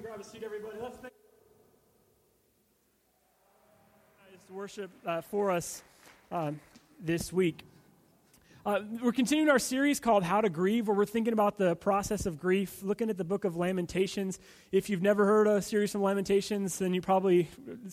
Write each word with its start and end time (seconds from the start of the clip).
can 0.00 0.08
grab 0.08 0.20
a 0.20 0.24
seat, 0.24 0.42
everybody. 0.42 0.78
Let's 0.80 0.96
thank 0.98 1.12
worship 4.48 4.90
uh, 5.06 5.20
for 5.20 5.52
us 5.52 5.82
um, 6.32 6.58
this 7.00 7.32
week. 7.32 7.69
Uh, 8.66 8.80
we're 9.02 9.10
continuing 9.10 9.48
our 9.48 9.58
series 9.58 10.00
called 10.00 10.22
How 10.22 10.42
to 10.42 10.50
Grieve, 10.50 10.86
where 10.86 10.94
we're 10.94 11.06
thinking 11.06 11.32
about 11.32 11.56
the 11.56 11.74
process 11.76 12.26
of 12.26 12.38
grief, 12.38 12.82
looking 12.82 13.08
at 13.08 13.16
the 13.16 13.24
book 13.24 13.46
of 13.46 13.56
Lamentations. 13.56 14.38
If 14.70 14.90
you've 14.90 15.00
never 15.00 15.24
heard 15.24 15.46
a 15.46 15.62
series 15.62 15.92
from 15.92 16.02
Lamentations, 16.02 16.78
then 16.78 16.92
you 16.92 17.00
probably, 17.00 17.48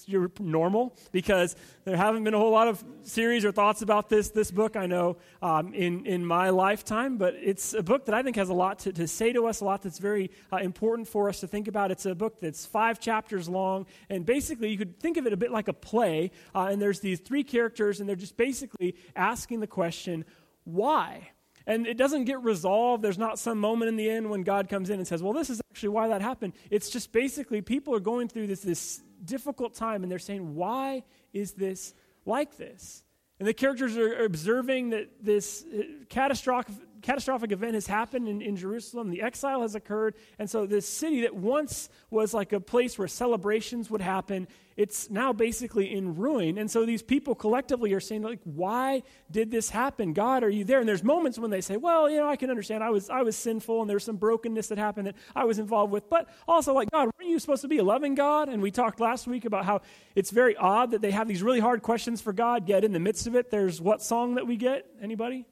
you're 0.05 0.29
normal, 0.41 0.93
because 1.13 1.55
there 1.85 1.95
haven't 1.95 2.25
been 2.25 2.33
a 2.33 2.37
whole 2.37 2.51
lot 2.51 2.67
of 2.67 2.83
series 3.03 3.45
or 3.45 3.53
thoughts 3.53 3.81
about 3.81 4.09
this, 4.09 4.31
this 4.31 4.51
book, 4.51 4.75
I 4.75 4.87
know, 4.87 5.15
um, 5.41 5.73
in, 5.73 6.05
in 6.05 6.25
my 6.25 6.49
lifetime. 6.49 7.17
But 7.17 7.35
it's 7.35 7.73
a 7.73 7.81
book 7.81 8.03
that 8.07 8.13
I 8.13 8.21
think 8.21 8.35
has 8.35 8.49
a 8.49 8.53
lot 8.53 8.79
to, 8.79 8.91
to 8.91 9.07
say 9.07 9.31
to 9.31 9.45
us, 9.45 9.61
a 9.61 9.65
lot 9.65 9.83
that's 9.83 9.99
very 9.99 10.31
uh, 10.51 10.57
important 10.57 11.07
for 11.07 11.29
us 11.29 11.39
to 11.39 11.47
think 11.47 11.69
about. 11.69 11.91
It's 11.91 12.05
a 12.05 12.13
book 12.13 12.41
that's 12.41 12.65
five 12.65 12.99
chapters 12.99 13.47
long, 13.47 13.85
and 14.09 14.25
basically 14.25 14.69
you 14.69 14.77
could 14.77 14.99
think 14.99 15.15
of 15.15 15.25
it 15.27 15.31
a 15.31 15.37
bit 15.37 15.51
like 15.51 15.69
a 15.69 15.73
play. 15.73 16.31
Uh, 16.53 16.67
and 16.71 16.81
there's 16.81 16.99
these 16.99 17.21
three 17.21 17.45
characters, 17.45 18.01
and 18.01 18.09
they're 18.09 18.17
just 18.17 18.35
basically 18.35 18.97
asking 19.15 19.61
the 19.61 19.67
question, 19.67 20.25
why. 20.67 21.29
And 21.65 21.87
it 21.87 21.97
doesn't 21.97 22.25
get 22.25 22.43
resolved. 22.43 23.03
There's 23.03 23.17
not 23.17 23.39
some 23.39 23.59
moment 23.59 23.89
in 23.89 23.95
the 23.95 24.09
end 24.09 24.29
when 24.29 24.43
God 24.43 24.69
comes 24.69 24.89
in 24.89 24.99
and 24.99 25.07
says, 25.07 25.21
well, 25.21 25.33
this 25.33 25.49
is 25.49 25.61
actually 25.71 25.89
why 25.89 26.07
that 26.09 26.21
happened. 26.21 26.53
It's 26.69 26.89
just 26.89 27.11
basically 27.11 27.61
people 27.61 27.93
are 27.95 27.99
going 27.99 28.27
through 28.29 28.47
this, 28.47 28.61
this 28.61 29.01
difficult 29.23 29.73
time 29.73 30.03
and 30.03 30.11
they're 30.11 30.19
saying, 30.19 30.55
why 30.55 31.03
is 31.33 31.53
this 31.53 31.93
like 32.25 32.57
this? 32.57 33.03
And 33.39 33.47
the 33.47 33.53
characters 33.53 33.97
are 33.97 34.23
observing 34.23 34.91
that 34.91 35.09
this 35.21 35.63
uh, 35.63 35.83
catastrophic, 36.09 36.75
catastrophic 37.01 37.51
event 37.51 37.73
has 37.73 37.87
happened 37.87 38.27
in, 38.27 38.41
in 38.41 38.55
Jerusalem. 38.55 39.09
The 39.09 39.21
exile 39.21 39.61
has 39.61 39.75
occurred. 39.75 40.15
And 40.39 40.49
so, 40.49 40.65
this 40.65 40.87
city 40.87 41.21
that 41.21 41.35
once 41.35 41.89
was 42.09 42.33
like 42.33 42.53
a 42.53 42.59
place 42.59 42.97
where 42.97 43.07
celebrations 43.07 43.89
would 43.89 44.01
happen 44.01 44.47
it's 44.77 45.09
now 45.09 45.33
basically 45.33 45.91
in 45.91 46.15
ruin. 46.15 46.59
And 46.59 46.69
so 46.69 46.85
these 46.85 47.01
people 47.01 47.33
collectively 47.33 47.93
are 47.93 47.99
saying, 47.99 48.21
like, 48.21 48.39
why 48.43 49.01
did 49.29 49.49
this 49.49 49.71
happen? 49.71 50.13
God, 50.13 50.43
are 50.43 50.49
you 50.49 50.63
there? 50.63 50.79
And 50.79 50.87
there's 50.87 51.03
moments 51.03 51.39
when 51.39 51.49
they 51.49 51.61
say, 51.61 51.77
well, 51.77 52.07
you 52.07 52.17
know, 52.17 52.29
I 52.29 52.35
can 52.35 52.51
understand. 52.51 52.83
I 52.83 52.91
was, 52.91 53.09
I 53.09 53.23
was 53.23 53.35
sinful 53.35 53.81
and 53.81 53.89
there's 53.89 54.03
some 54.03 54.17
brokenness 54.17 54.67
that 54.67 54.77
happened 54.77 55.07
that 55.07 55.15
I 55.35 55.45
was 55.45 55.57
involved 55.57 55.91
with. 55.91 56.07
But 56.11 56.29
also, 56.47 56.73
like, 56.75 56.91
God, 56.91 57.09
weren't 57.17 57.31
you 57.31 57.39
supposed 57.39 57.63
to 57.63 57.67
be 57.67 57.79
a 57.79 57.83
loving 57.83 58.13
God? 58.13 58.49
And 58.49 58.61
we 58.61 58.69
talked 58.69 58.99
last 58.99 59.25
week 59.25 59.45
about 59.45 59.65
how 59.65 59.81
it's 60.15 60.29
very 60.29 60.55
odd 60.55 60.91
that 60.91 61.01
they 61.01 61.11
have 61.11 61.27
these 61.27 61.41
really 61.41 61.59
hard 61.59 61.81
questions 61.81 62.21
for 62.21 62.31
God, 62.31 62.69
yet 62.69 62.83
in 62.83 62.93
the 62.93 62.99
midst 62.99 63.25
of 63.25 63.35
it, 63.35 63.49
there's 63.49 63.81
what 63.81 64.03
song 64.03 64.35
that 64.35 64.45
we 64.45 64.57
get? 64.57 64.85
Anybody? 65.01 65.45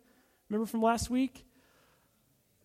Remember 0.50 0.66
from 0.66 0.82
last 0.82 1.10
week? 1.10 1.46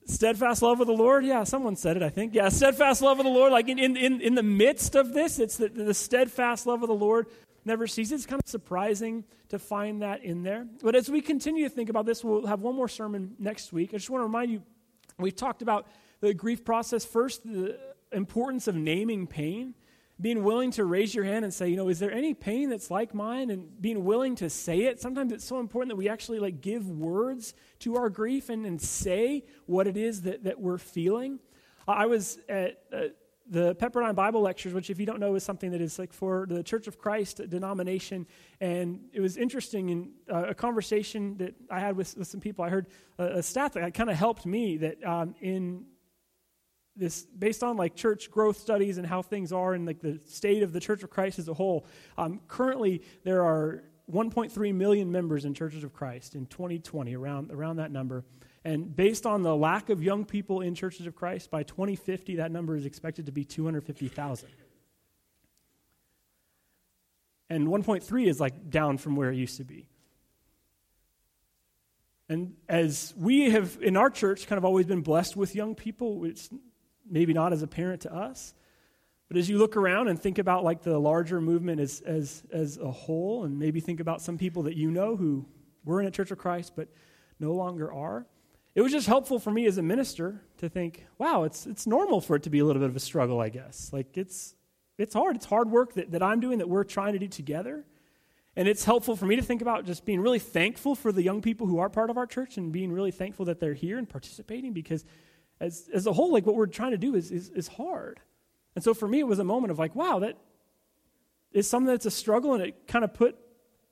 Steadfast 0.07 0.63
love 0.63 0.81
of 0.81 0.87
the 0.87 0.93
Lord? 0.93 1.25
Yeah, 1.25 1.45
someone 1.45 1.77
said 1.77 1.97
it, 1.97 2.03
I 2.03 2.09
think. 2.09 2.35
Yeah, 2.35 2.49
steadfast 2.49 3.03
love 3.03 3.19
of 3.19 3.25
the 3.25 3.31
Lord. 3.31 3.53
Like 3.53 3.69
in, 3.69 3.79
in, 3.79 4.21
in 4.21 4.35
the 4.35 4.43
midst 4.43 4.95
of 4.95 5.13
this, 5.13 5.39
it's 5.39 5.57
the, 5.57 5.69
the 5.69 5.95
steadfast 5.95 6.67
love 6.67 6.83
of 6.83 6.89
the 6.89 6.95
Lord 6.95 7.27
never 7.65 7.87
ceases. 7.87 8.13
It's 8.13 8.27
kind 8.27 8.41
of 8.43 8.51
surprising 8.51 9.25
to 9.51 9.59
find 9.59 10.03
that 10.03 10.25
in 10.25 10.43
there. 10.43 10.67
But 10.83 10.97
as 10.97 11.09
we 11.09 11.21
continue 11.21 11.69
to 11.69 11.75
think 11.75 11.91
about 11.91 12.07
this, 12.07 12.25
we'll 12.25 12.47
have 12.47 12.61
one 12.61 12.75
more 12.75 12.89
sermon 12.89 13.35
next 13.39 13.73
week. 13.73 13.91
I 13.93 13.99
just 13.99 14.11
want 14.11 14.21
to 14.23 14.27
remind 14.27 14.51
you 14.51 14.63
we've 15.19 15.37
talked 15.37 15.63
about 15.63 15.87
the 16.21 16.35
grief 16.35 16.65
process 16.65 17.05
first, 17.05 17.45
the 17.45 17.79
importance 18.13 18.67
of 18.67 18.75
naming 18.75 19.27
pain 19.27 19.75
being 20.21 20.45
willing 20.45 20.71
to 20.73 20.85
raise 20.85 21.15
your 21.15 21.25
hand 21.25 21.45
and 21.45 21.55
say, 21.55 21.69
you 21.69 21.77
know, 21.77 21.89
is 21.89 21.99
there 21.99 22.13
any 22.13 22.35
pain 22.35 22.69
that's 22.69 22.91
like 22.91 23.15
mine? 23.15 23.51
And 23.51 23.81
being 23.81 24.05
willing 24.05 24.37
to 24.37 24.51
say 24.51 24.81
it. 24.83 25.01
Sometimes 25.01 25.33
it's 25.33 25.45
so 25.45 25.61
important 25.61 25.91
that 25.91 25.97
we 25.97 26.09
actually 26.09 26.39
like 26.39 26.61
give 26.61 26.89
words 26.89 27.55
to 27.81 27.97
our 27.97 28.11
grief 28.11 28.51
and, 28.51 28.67
and 28.67 28.81
say 28.81 29.45
what 29.67 29.87
it 29.87 29.97
is 29.97 30.23
that, 30.23 30.45
that 30.45 30.61
we're 30.61 30.79
feeling. 30.79 31.39
I 31.89 32.07
was 32.07 32.39
at 32.49 32.83
uh, 32.93 33.01
the 33.49 33.75
Pepperdine 33.75 34.15
Bible 34.15 34.43
lectures, 34.43 34.73
which, 34.73 34.91
if 34.91 35.01
you 35.01 35.07
don't 35.07 35.19
know, 35.19 35.35
is 35.35 35.43
something 35.43 35.73
that 35.73 35.81
is 35.81 35.99
like 35.99 36.13
for 36.13 36.47
the 36.49 36.63
Church 36.63 36.87
of 36.87 36.99
Christ 36.99 37.41
denomination. 37.49 38.27
And 38.61 39.01
it 39.13 39.21
was 39.21 39.37
interesting 39.37 39.89
in 39.89 40.11
uh, 40.31 40.49
a 40.49 40.55
conversation 40.55 41.37
that 41.39 41.55
I 41.71 41.81
had 41.81 41.97
with, 41.97 42.17
with 42.17 42.29
some 42.29 42.41
people. 42.41 42.65
I 42.65 42.69
heard 42.69 42.87
a, 43.19 43.39
a 43.39 43.43
that 43.43 43.93
kind 43.95 44.11
of 44.11 44.17
helped 44.17 44.47
me 44.47 44.77
that 44.79 45.05
um, 45.05 45.35
in 45.41 45.87
this 47.01 47.25
based 47.37 47.63
on 47.63 47.77
like 47.77 47.97
church 47.97 48.31
growth 48.31 48.59
studies 48.59 48.99
and 48.99 49.07
how 49.07 49.23
things 49.23 49.53
are 49.53 49.75
and 49.75 49.87
like 49.87 50.01
the 50.01 50.21
state 50.29 50.63
of 50.63 50.73
the 50.73 50.81
church 50.81 51.03
of 51.03 51.11
christ 51.11 51.39
as 51.39 51.49
a 51.49 51.55
whole 51.55 51.87
um, 52.19 52.41
currently 52.47 53.03
there 53.25 53.43
are 53.43 53.83
1.3 54.13 54.75
million 54.75 55.11
members 55.11 55.45
in 55.45 55.55
churches 55.55 55.83
of 55.83 55.93
christ 55.93 56.35
in 56.35 56.47
2020 56.47 57.17
around, 57.17 57.51
around 57.51 57.77
that 57.77 57.91
number. 57.91 58.25
And 58.63 58.95
based 58.95 59.25
on 59.25 59.43
the 59.43 59.57
lack 59.57 59.89
of 59.89 60.03
young 60.03 60.25
people 60.27 60.61
in 60.61 60.75
churches 60.75 61.07
of 61.07 61.15
christ 61.17 61.51
by 61.51 61.63
2050 61.63 62.37
that 62.37 62.53
number 62.53 62.77
is 62.77 62.87
expected 62.87 63.27
to 63.27 63.33
be 63.33 63.45
250000 63.45 64.49
and 67.51 67.67
1.3 67.67 68.27
is 68.27 68.41
like 68.41 68.71
down 68.71 68.97
from 68.97 69.17
where 69.17 69.31
it 69.33 69.37
used 69.37 69.57
to 69.57 69.65
be. 69.65 69.89
And 72.29 72.55
as 72.69 73.13
we 73.17 73.51
have 73.51 73.77
in 73.83 73.97
our 73.97 74.09
church 74.09 74.47
kind 74.47 74.57
of 74.57 74.65
always 74.65 74.87
been 74.87 75.03
blessed 75.03 75.37
with 75.37 75.57
young 75.57 75.75
people, 75.75 76.25
it's 76.25 76.49
maybe 77.11 77.33
not 77.33 77.53
as 77.53 77.63
apparent 77.63 78.03
to 78.03 78.15
us. 78.15 78.55
But 79.29 79.37
as 79.37 79.49
you 79.49 79.59
look 79.59 79.77
around 79.77 80.09
and 80.09 80.21
think 80.21 80.39
about 80.39 80.65
like 80.65 80.83
the 80.83 80.99
larger 80.99 81.41
movement 81.41 81.81
as, 81.81 82.01
as, 82.01 82.43
as 82.53 82.79
a 82.79 82.91
whole, 82.91 83.45
and 83.45 83.59
maybe 83.59 83.81
think 83.81 84.01
about 84.01 84.21
some 84.21 84.39
people 84.39 84.65
that 84.65 84.77
you 84.77 84.91
know 84.91 85.17
who 85.17 85.47
were 85.85 86.01
in 86.01 86.07
a 86.07 86.11
Church 86.11 86.31
of 86.31 86.39
Christ 86.39 86.73
but 86.75 86.89
no 87.39 87.53
longer 87.53 87.93
are, 87.93 88.27
it 88.75 88.83
was 88.83 88.93
just 88.93 89.07
helpful 89.07 89.39
for 89.39 89.51
me 89.51 89.67
as 89.67 89.79
a 89.79 89.83
minister 89.83 90.43
to 90.59 90.69
think, 90.69 91.07
wow, 91.19 91.45
it's, 91.45 91.67
it's 91.67 91.87
normal 91.87 92.21
for 92.21 92.37
it 92.37 92.45
to 92.45 92.51
be 92.51 92.61
a 92.61 92.65
little 92.65 92.81
bit 92.81 92.89
of 92.89 92.97
a 92.97 93.01
struggle, 93.01 93.41
I 93.41 93.49
guess. 93.49 93.91
Like 93.93 94.17
it's, 94.17 94.55
it's 94.99 95.15
hard. 95.15 95.37
It's 95.37 95.47
hard 95.47 95.71
work 95.71 95.95
that, 95.95 96.13
that 96.13 96.23
I'm 96.23 96.41
doing 96.41 96.59
that 96.59 96.69
we're 96.69 96.85
trying 96.85 97.15
to 97.15 97.19
do 97.19 97.27
together. 97.29 97.85
And 98.57 98.69
it's 98.69 98.85
helpful 98.85 99.17
for 99.17 99.27
me 99.27 99.37
to 99.37 99.43
think 99.43 99.63
about 99.63 99.87
just 99.87 100.05
being 100.05 100.21
really 100.21 100.39
thankful 100.39 100.95
for 100.95 101.13
the 101.13 101.23
young 101.23 101.41
people 101.41 101.67
who 101.67 101.79
are 101.79 101.89
part 101.89 102.11
of 102.11 102.19
our 102.19 102.27
church 102.27 102.57
and 102.57 102.73
being 102.73 102.93
really 102.93 103.13
thankful 103.13 103.47
that 103.47 103.61
they're 103.61 103.75
here 103.75 103.97
and 103.97 104.09
participating 104.09 104.73
because 104.73 105.05
as, 105.61 105.89
as 105.93 106.07
a 106.07 106.13
whole, 106.13 106.33
like 106.33 106.47
what 106.47 106.57
we're 106.57 106.67
trying 106.67 106.93
to 106.93 106.99
do 106.99 107.15
is, 107.15 107.31
is, 107.31 107.51
is 107.51 107.69
hard. 107.69 108.21
And 108.75 108.83
so 108.83 108.95
for 108.95 109.07
me, 109.07 109.21
it 109.21 109.27
was 109.27 109.39
a 109.39 109.45
moment 109.45 109.71
of 109.71 109.79
like, 109.79 109.95
wow, 109.95 110.21
that 110.21 110.39
is 111.53 111.69
something 111.69 111.89
that's 111.89 112.07
a 112.07 112.11
struggle, 112.11 112.55
and 112.55 112.63
it 112.63 112.87
kind 112.87 113.05
of 113.05 113.13
put 113.13 113.37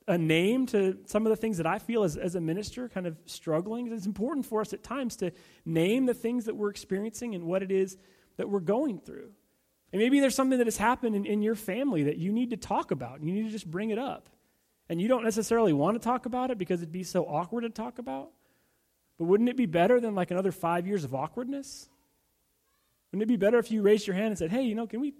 a 0.07 0.17
name 0.17 0.65
to 0.65 0.97
some 1.05 1.25
of 1.27 1.29
the 1.29 1.35
things 1.35 1.57
that 1.57 1.67
I 1.67 1.77
feel 1.77 2.03
as, 2.03 2.17
as 2.17 2.33
a 2.33 2.41
minister, 2.41 2.89
kind 2.89 3.05
of 3.05 3.15
struggling. 3.25 3.91
It's 3.93 4.07
important 4.07 4.45
for 4.45 4.61
us 4.61 4.73
at 4.73 4.81
times 4.81 5.17
to 5.17 5.31
name 5.65 6.07
the 6.07 6.15
things 6.15 6.45
that 6.45 6.55
we're 6.55 6.71
experiencing 6.71 7.35
and 7.35 7.43
what 7.43 7.61
it 7.61 7.71
is 7.71 7.95
that 8.37 8.49
we're 8.49 8.59
going 8.59 8.99
through. 8.99 9.29
And 9.91 10.01
maybe 10.01 10.19
there's 10.19 10.33
something 10.33 10.57
that 10.57 10.67
has 10.67 10.77
happened 10.77 11.15
in, 11.15 11.25
in 11.25 11.41
your 11.41 11.55
family 11.55 12.03
that 12.03 12.17
you 12.17 12.31
need 12.31 12.51
to 12.51 12.57
talk 12.57 12.89
about. 12.89 13.21
You 13.23 13.31
need 13.31 13.43
to 13.43 13.51
just 13.51 13.69
bring 13.69 13.91
it 13.91 13.99
up. 13.99 14.29
And 14.87 14.99
you 14.99 15.07
don't 15.07 15.23
necessarily 15.23 15.73
want 15.73 16.01
to 16.01 16.03
talk 16.03 16.25
about 16.25 16.49
it 16.49 16.57
because 16.57 16.81
it'd 16.81 16.91
be 16.91 17.03
so 17.03 17.25
awkward 17.25 17.61
to 17.61 17.69
talk 17.69 17.99
about. 17.99 18.31
But 19.19 19.25
wouldn't 19.25 19.49
it 19.49 19.57
be 19.57 19.67
better 19.67 19.99
than 19.99 20.15
like 20.15 20.31
another 20.31 20.51
five 20.51 20.87
years 20.87 21.03
of 21.03 21.13
awkwardness? 21.13 21.89
Wouldn't 23.11 23.23
it 23.23 23.27
be 23.27 23.37
better 23.37 23.59
if 23.59 23.69
you 23.69 23.81
raised 23.83 24.07
your 24.07 24.15
hand 24.15 24.29
and 24.29 24.37
said, 24.37 24.49
hey, 24.49 24.63
you 24.63 24.73
know, 24.73 24.87
can 24.87 25.01
we 25.01 25.13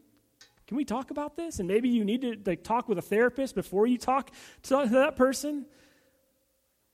can 0.67 0.77
we 0.77 0.85
talk 0.85 1.09
about 1.09 1.35
this? 1.35 1.57
And 1.57 1.67
maybe 1.67 1.89
you 1.89 2.05
need 2.05 2.21
to 2.21 2.37
like 2.45 2.63
talk 2.63 2.87
with 2.87 2.99
a 2.99 3.01
therapist 3.01 3.55
before 3.55 3.87
you 3.87 3.97
talk 3.97 4.31
to 4.63 4.87
that 4.87 5.15
person. 5.15 5.65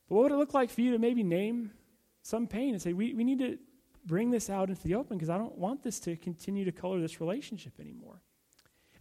But 0.07 0.15
what 0.15 0.23
would 0.23 0.31
it 0.31 0.37
look 0.37 0.53
like 0.53 0.69
for 0.69 0.81
you 0.81 0.93
to 0.93 0.97
maybe 0.97 1.23
name 1.23 1.71
some 2.21 2.47
pain 2.47 2.73
and 2.73 2.81
say, 2.81 2.93
we, 2.93 3.13
we 3.13 3.25
need 3.25 3.39
to 3.39 3.57
bring 4.05 4.31
this 4.31 4.49
out 4.49 4.69
into 4.69 4.81
the 4.83 4.95
open 4.95 5.17
because 5.17 5.29
I 5.29 5.37
don't 5.37 5.57
want 5.57 5.83
this 5.83 5.99
to 6.01 6.15
continue 6.15 6.63
to 6.63 6.71
color 6.71 7.01
this 7.01 7.19
relationship 7.19 7.73
anymore. 7.79 8.21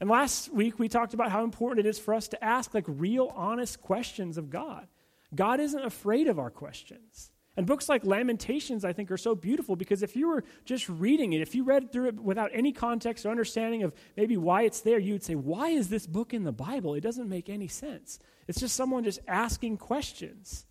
And 0.00 0.10
last 0.10 0.52
week 0.52 0.80
we 0.80 0.88
talked 0.88 1.14
about 1.14 1.30
how 1.30 1.44
important 1.44 1.86
it 1.86 1.88
is 1.88 2.00
for 2.00 2.12
us 2.12 2.26
to 2.28 2.44
ask 2.44 2.74
like 2.74 2.84
real, 2.88 3.32
honest 3.36 3.80
questions 3.80 4.36
of 4.38 4.50
God. 4.50 4.88
God 5.34 5.60
isn't 5.60 5.84
afraid 5.84 6.26
of 6.26 6.40
our 6.40 6.50
questions. 6.50 7.30
And 7.56 7.66
books 7.66 7.88
like 7.88 8.04
Lamentations, 8.04 8.84
I 8.84 8.92
think, 8.92 9.12
are 9.12 9.16
so 9.16 9.34
beautiful 9.34 9.76
because 9.76 10.02
if 10.02 10.16
you 10.16 10.28
were 10.28 10.42
just 10.64 10.88
reading 10.88 11.34
it, 11.34 11.40
if 11.40 11.54
you 11.54 11.62
read 11.62 11.92
through 11.92 12.08
it 12.08 12.20
without 12.20 12.50
any 12.52 12.72
context 12.72 13.24
or 13.24 13.30
understanding 13.30 13.84
of 13.84 13.92
maybe 14.16 14.36
why 14.36 14.62
it's 14.62 14.80
there, 14.80 14.98
you 14.98 15.12
would 15.12 15.22
say, 15.22 15.36
Why 15.36 15.68
is 15.68 15.88
this 15.88 16.06
book 16.06 16.34
in 16.34 16.42
the 16.42 16.52
Bible? 16.52 16.94
It 16.94 17.02
doesn't 17.02 17.28
make 17.28 17.48
any 17.48 17.68
sense. 17.68 18.18
It's 18.48 18.58
just 18.58 18.74
someone 18.74 19.04
just 19.04 19.20
asking 19.28 19.76
questions. 19.76 20.66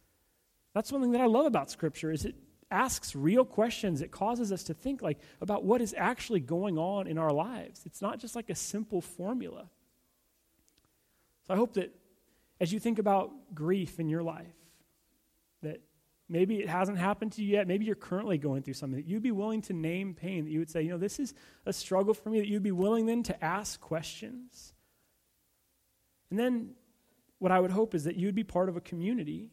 That's 0.73 0.91
one 0.91 1.01
thing 1.01 1.11
that 1.11 1.21
I 1.21 1.27
love 1.27 1.45
about 1.45 1.71
Scripture 1.71 2.11
is 2.11 2.25
it 2.25 2.35
asks 2.69 3.15
real 3.15 3.45
questions. 3.45 4.01
It 4.01 4.11
causes 4.11 4.51
us 4.51 4.63
to 4.63 4.73
think 4.73 5.01
like 5.01 5.19
about 5.39 5.63
what 5.63 5.81
is 5.81 5.95
actually 5.97 6.41
going 6.41 6.77
on 6.77 7.07
in 7.07 7.17
our 7.17 7.31
lives. 7.31 7.83
It's 7.85 8.01
not 8.01 8.19
just 8.19 8.35
like 8.35 8.49
a 8.49 8.55
simple 8.55 8.99
formula. 8.99 9.69
So 11.47 11.53
I 11.53 11.57
hope 11.57 11.75
that 11.75 11.93
as 12.59 12.73
you 12.73 12.79
think 12.79 12.99
about 12.99 13.31
grief 13.53 13.99
in 13.99 14.09
your 14.09 14.23
life, 14.23 14.55
that 15.61 15.81
Maybe 16.29 16.57
it 16.57 16.69
hasn't 16.69 16.97
happened 16.97 17.33
to 17.33 17.43
you 17.43 17.49
yet. 17.49 17.67
Maybe 17.67 17.85
you're 17.85 17.95
currently 17.95 18.37
going 18.37 18.63
through 18.63 18.75
something 18.75 18.97
that 18.97 19.07
you'd 19.07 19.23
be 19.23 19.31
willing 19.31 19.61
to 19.63 19.73
name 19.73 20.13
pain, 20.13 20.45
that 20.45 20.51
you 20.51 20.59
would 20.59 20.69
say, 20.69 20.81
you 20.81 20.89
know, 20.89 20.97
this 20.97 21.19
is 21.19 21.33
a 21.65 21.73
struggle 21.73 22.13
for 22.13 22.29
me, 22.29 22.39
that 22.39 22.47
you'd 22.47 22.63
be 22.63 22.71
willing 22.71 23.05
then 23.05 23.23
to 23.23 23.43
ask 23.43 23.79
questions. 23.79 24.73
And 26.29 26.39
then 26.39 26.71
what 27.39 27.51
I 27.51 27.59
would 27.59 27.71
hope 27.71 27.93
is 27.93 28.05
that 28.05 28.15
you'd 28.15 28.35
be 28.35 28.43
part 28.43 28.69
of 28.69 28.77
a 28.77 28.81
community 28.81 29.51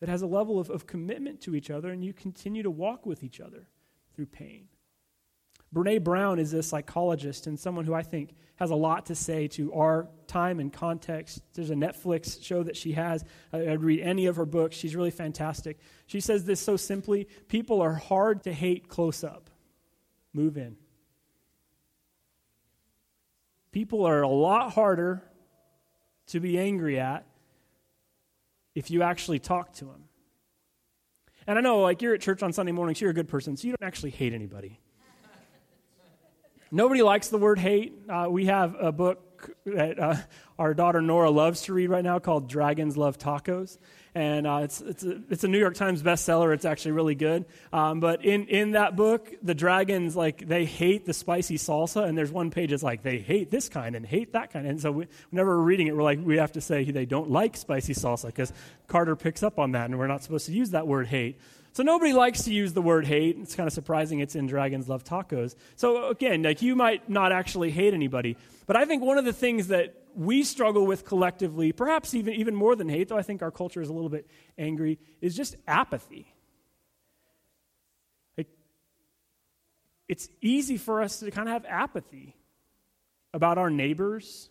that 0.00 0.08
has 0.08 0.22
a 0.22 0.26
level 0.26 0.58
of, 0.58 0.70
of 0.70 0.86
commitment 0.86 1.40
to 1.42 1.54
each 1.54 1.70
other 1.70 1.90
and 1.90 2.04
you 2.04 2.12
continue 2.12 2.62
to 2.62 2.70
walk 2.70 3.06
with 3.06 3.22
each 3.22 3.40
other 3.40 3.68
through 4.14 4.26
pain. 4.26 4.68
Brene 5.76 6.02
Brown 6.02 6.38
is 6.38 6.54
a 6.54 6.62
psychologist 6.62 7.46
and 7.46 7.60
someone 7.60 7.84
who 7.84 7.92
I 7.92 8.02
think 8.02 8.34
has 8.54 8.70
a 8.70 8.74
lot 8.74 9.04
to 9.06 9.14
say 9.14 9.46
to 9.48 9.74
our 9.74 10.08
time 10.26 10.58
and 10.58 10.72
context. 10.72 11.42
There's 11.52 11.68
a 11.68 11.74
Netflix 11.74 12.42
show 12.42 12.62
that 12.62 12.78
she 12.78 12.92
has. 12.92 13.22
I'd 13.52 13.82
read 13.82 14.00
any 14.00 14.24
of 14.24 14.36
her 14.36 14.46
books. 14.46 14.74
She's 14.74 14.96
really 14.96 15.10
fantastic. 15.10 15.78
She 16.06 16.20
says 16.20 16.46
this 16.46 16.60
so 16.60 16.78
simply 16.78 17.28
people 17.48 17.82
are 17.82 17.92
hard 17.92 18.44
to 18.44 18.54
hate 18.54 18.88
close 18.88 19.22
up. 19.22 19.50
Move 20.32 20.56
in. 20.56 20.76
People 23.70 24.06
are 24.06 24.22
a 24.22 24.28
lot 24.28 24.72
harder 24.72 25.22
to 26.28 26.40
be 26.40 26.58
angry 26.58 26.98
at 26.98 27.26
if 28.74 28.90
you 28.90 29.02
actually 29.02 29.40
talk 29.40 29.74
to 29.74 29.84
them. 29.84 30.04
And 31.46 31.58
I 31.58 31.60
know, 31.60 31.80
like, 31.80 32.00
you're 32.00 32.14
at 32.14 32.22
church 32.22 32.42
on 32.42 32.54
Sunday 32.54 32.72
mornings, 32.72 32.98
you're 32.98 33.10
a 33.10 33.14
good 33.14 33.28
person, 33.28 33.58
so 33.58 33.68
you 33.68 33.74
don't 33.78 33.86
actually 33.86 34.10
hate 34.10 34.32
anybody. 34.32 34.80
Nobody 36.70 37.02
likes 37.02 37.28
the 37.28 37.38
word 37.38 37.58
hate. 37.58 37.94
Uh, 38.08 38.26
we 38.28 38.46
have 38.46 38.74
a 38.80 38.90
book 38.90 39.54
that 39.66 39.98
uh, 40.00 40.16
our 40.58 40.74
daughter 40.74 41.00
Nora 41.00 41.30
loves 41.30 41.62
to 41.62 41.72
read 41.72 41.90
right 41.90 42.02
now 42.02 42.18
called 42.18 42.48
Dragons 42.48 42.96
Love 42.96 43.18
Tacos. 43.18 43.78
And 44.16 44.46
uh, 44.46 44.60
it's, 44.62 44.80
it's, 44.80 45.04
a, 45.04 45.20
it's 45.28 45.44
a 45.44 45.48
New 45.48 45.58
York 45.58 45.74
Times 45.74 46.02
bestseller. 46.02 46.54
It's 46.54 46.64
actually 46.64 46.92
really 46.92 47.14
good. 47.14 47.44
Um, 47.72 48.00
but 48.00 48.24
in, 48.24 48.48
in 48.48 48.72
that 48.72 48.96
book, 48.96 49.32
the 49.42 49.54
dragons, 49.54 50.16
like, 50.16 50.48
they 50.48 50.64
hate 50.64 51.06
the 51.06 51.12
spicy 51.12 51.58
salsa. 51.58 52.02
And 52.04 52.16
there's 52.16 52.32
one 52.32 52.50
page 52.50 52.70
that's 52.70 52.82
like, 52.82 53.02
they 53.02 53.18
hate 53.18 53.50
this 53.50 53.68
kind 53.68 53.94
and 53.94 54.04
hate 54.04 54.32
that 54.32 54.52
kind. 54.52 54.66
And 54.66 54.80
so 54.80 54.90
we, 54.90 55.06
whenever 55.30 55.58
we're 55.58 55.64
reading 55.64 55.86
it, 55.86 55.94
we're 55.94 56.02
like, 56.02 56.18
we 56.20 56.38
have 56.38 56.52
to 56.52 56.60
say 56.60 56.90
they 56.90 57.06
don't 57.06 57.30
like 57.30 57.56
spicy 57.56 57.94
salsa 57.94 58.26
because 58.26 58.52
Carter 58.88 59.14
picks 59.14 59.42
up 59.42 59.58
on 59.58 59.72
that. 59.72 59.84
And 59.84 59.98
we're 59.98 60.06
not 60.08 60.22
supposed 60.22 60.46
to 60.46 60.52
use 60.52 60.70
that 60.70 60.86
word 60.88 61.06
hate. 61.06 61.38
So 61.76 61.82
nobody 61.82 62.14
likes 62.14 62.44
to 62.44 62.54
use 62.54 62.72
the 62.72 62.80
word 62.80 63.06
hate. 63.06 63.36
It's 63.38 63.54
kind 63.54 63.66
of 63.66 63.72
surprising 63.74 64.20
it's 64.20 64.34
in 64.34 64.46
Dragons 64.46 64.88
Love 64.88 65.04
Tacos. 65.04 65.54
So 65.74 66.08
again, 66.08 66.42
like 66.42 66.62
you 66.62 66.74
might 66.74 67.10
not 67.10 67.32
actually 67.32 67.70
hate 67.70 67.92
anybody, 67.92 68.38
but 68.66 68.76
I 68.76 68.86
think 68.86 69.02
one 69.02 69.18
of 69.18 69.26
the 69.26 69.32
things 69.34 69.68
that 69.68 69.94
we 70.14 70.42
struggle 70.42 70.86
with 70.86 71.04
collectively, 71.04 71.72
perhaps 71.72 72.14
even, 72.14 72.32
even 72.32 72.54
more 72.54 72.76
than 72.76 72.88
hate, 72.88 73.08
though 73.08 73.18
I 73.18 73.22
think 73.22 73.42
our 73.42 73.50
culture 73.50 73.82
is 73.82 73.90
a 73.90 73.92
little 73.92 74.08
bit 74.08 74.26
angry, 74.56 74.98
is 75.20 75.36
just 75.36 75.54
apathy. 75.68 76.32
Like, 78.38 78.48
it's 80.08 80.30
easy 80.40 80.78
for 80.78 81.02
us 81.02 81.20
to 81.20 81.30
kind 81.30 81.46
of 81.46 81.52
have 81.52 81.66
apathy 81.68 82.36
about 83.34 83.58
our 83.58 83.68
neighbors, 83.68 84.48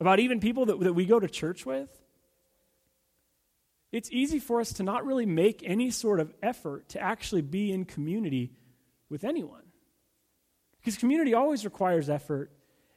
about 0.00 0.20
even 0.20 0.38
people 0.38 0.66
that, 0.66 0.80
that 0.80 0.92
we 0.92 1.06
go 1.06 1.18
to 1.18 1.28
church 1.28 1.64
with 1.64 1.88
it's 3.92 4.10
easy 4.12 4.38
for 4.38 4.60
us 4.60 4.74
to 4.74 4.82
not 4.82 5.06
really 5.06 5.26
make 5.26 5.62
any 5.64 5.90
sort 5.90 6.20
of 6.20 6.32
effort 6.42 6.90
to 6.90 7.00
actually 7.00 7.42
be 7.42 7.72
in 7.72 7.84
community 7.84 8.52
with 9.08 9.24
anyone. 9.24 9.62
Because 10.78 10.98
community 10.98 11.34
always 11.34 11.64
requires 11.64 12.10
effort 12.10 12.52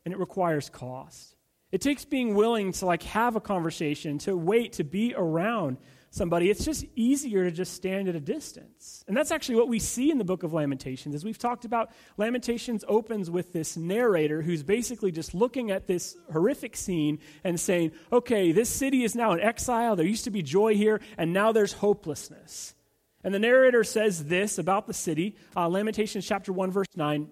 and 0.05 0.13
it 0.13 0.19
requires 0.19 0.69
cost. 0.69 1.35
It 1.71 1.81
takes 1.81 2.03
being 2.03 2.35
willing 2.35 2.73
to 2.73 2.85
like 2.85 3.03
have 3.03 3.35
a 3.35 3.41
conversation, 3.41 4.17
to 4.19 4.35
wait, 4.35 4.73
to 4.73 4.83
be 4.83 5.13
around 5.15 5.77
somebody, 6.11 6.49
it's 6.49 6.63
just 6.63 6.85
easier 6.95 7.45
to 7.45 7.51
just 7.51 7.73
stand 7.73 8.07
at 8.09 8.15
a 8.15 8.19
distance. 8.19 9.03
And 9.07 9.15
that's 9.15 9.31
actually 9.31 9.55
what 9.55 9.69
we 9.69 9.79
see 9.79 10.11
in 10.11 10.17
the 10.17 10.25
book 10.25 10.43
of 10.43 10.53
Lamentations. 10.53 11.15
As 11.15 11.25
we've 11.25 11.37
talked 11.37 11.65
about, 11.65 11.91
Lamentations 12.17 12.83
opens 12.87 13.31
with 13.31 13.53
this 13.53 13.77
narrator 13.77 14.41
who's 14.41 14.61
basically 14.61 15.11
just 15.11 15.33
looking 15.33 15.71
at 15.71 15.87
this 15.87 16.17
horrific 16.31 16.75
scene 16.75 17.19
and 17.43 17.59
saying, 17.59 17.93
okay, 18.11 18.51
this 18.51 18.69
city 18.69 19.03
is 19.03 19.15
now 19.15 19.31
in 19.31 19.39
exile. 19.39 19.95
There 19.95 20.05
used 20.05 20.25
to 20.25 20.31
be 20.31 20.43
joy 20.43 20.75
here, 20.75 21.01
and 21.17 21.33
now 21.33 21.53
there's 21.53 21.73
hopelessness. 21.73 22.75
And 23.23 23.33
the 23.33 23.39
narrator 23.39 23.83
says 23.83 24.25
this 24.25 24.57
about 24.57 24.87
the 24.87 24.93
city, 24.93 25.35
uh, 25.55 25.69
Lamentations 25.69 26.27
chapter 26.27 26.51
1, 26.51 26.71
verse 26.71 26.87
9. 26.95 27.29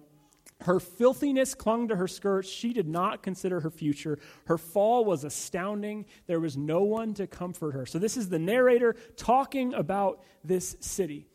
Her 0.62 0.78
filthiness 0.78 1.54
clung 1.54 1.88
to 1.88 1.96
her 1.96 2.08
skirts. 2.08 2.48
She 2.48 2.72
did 2.72 2.86
not 2.86 3.22
consider 3.22 3.60
her 3.60 3.70
future. 3.70 4.18
Her 4.46 4.58
fall 4.58 5.04
was 5.04 5.24
astounding. 5.24 6.06
There 6.26 6.40
was 6.40 6.56
no 6.56 6.82
one 6.82 7.14
to 7.14 7.26
comfort 7.26 7.72
her. 7.72 7.86
So, 7.86 7.98
this 7.98 8.16
is 8.16 8.28
the 8.28 8.38
narrator 8.38 8.94
talking 9.16 9.72
about 9.74 10.22
this 10.44 10.76
city. 10.80 11.26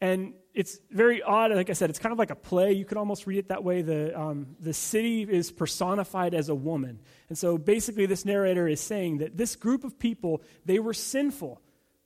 And 0.00 0.34
it's 0.54 0.80
very 0.90 1.22
odd. 1.22 1.52
Like 1.52 1.70
I 1.70 1.74
said, 1.74 1.90
it's 1.90 1.98
kind 1.98 2.12
of 2.12 2.18
like 2.18 2.30
a 2.30 2.36
play. 2.36 2.72
You 2.72 2.84
could 2.84 2.98
almost 2.98 3.26
read 3.26 3.38
it 3.38 3.48
that 3.48 3.62
way. 3.62 3.82
The, 3.82 4.18
um, 4.18 4.56
the 4.58 4.72
city 4.72 5.22
is 5.22 5.52
personified 5.52 6.34
as 6.34 6.48
a 6.48 6.54
woman. 6.54 7.00
And 7.28 7.36
so, 7.36 7.58
basically, 7.58 8.06
this 8.06 8.24
narrator 8.24 8.66
is 8.66 8.80
saying 8.80 9.18
that 9.18 9.36
this 9.36 9.54
group 9.54 9.84
of 9.84 9.98
people, 9.98 10.42
they 10.64 10.78
were 10.78 10.94
sinful. 10.94 11.60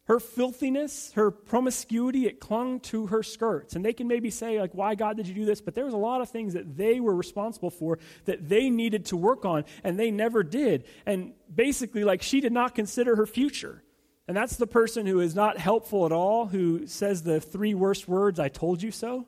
Her 0.07 0.21
filthiness, 0.21 1.13
her 1.13 1.33
promiscuity, 1.33 2.27
it 2.27 2.39
clung 2.39 2.79
to 2.81 3.09
her 3.09 3.25
skirts. 3.25 3.75
And 3.75 3.85
they 3.85 3.93
can 3.93 4.07
maybe 4.07 4.31
say, 4.31 4.61
like, 4.61 4.73
why, 4.73 4.95
God, 4.95 5.17
did 5.17 5.27
you 5.27 5.35
do 5.35 5.45
this? 5.45 5.61
But 5.61 5.75
there 5.75 5.85
was 5.85 5.95
a 5.95 5.99
lot 5.99 6.21
of 6.21 6.29
things 6.29 6.55
that 6.55 6.77
they 6.77 7.01
were 7.01 7.15
responsible 7.15 7.71
for 7.71 7.99
that 8.25 8.49
they 8.49 8.71
needed 8.71 9.07
to 9.07 9.17
work 9.17 9.45
on, 9.45 9.65
and 9.83 9.99
they 9.99 10.13
never 10.13 10.45
did. 10.45 10.85
And 11.07 11.33
basically, 11.53 12.05
like, 12.05 12.23
she 12.23 12.41
did 12.41 12.53
not 12.53 12.77
consider 12.77 13.17
her 13.17 13.27
future. 13.27 13.83
And 14.29 14.37
that's 14.37 14.57
the 14.57 14.67
person 14.67 15.07
who 15.07 15.19
is 15.19 15.35
not 15.35 15.59
helpful 15.59 16.07
at 16.07 16.13
all, 16.13 16.47
who 16.47 16.87
says 16.87 17.25
the 17.25 17.41
three 17.41 17.75
worst 17.75 18.07
words, 18.07 18.39
I 18.39 18.49
told 18.49 18.83
you 18.83 18.93
so, 18.93 19.27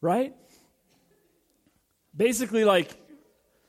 right? 0.00 0.34
Basically, 2.16 2.64
like, 2.64 2.96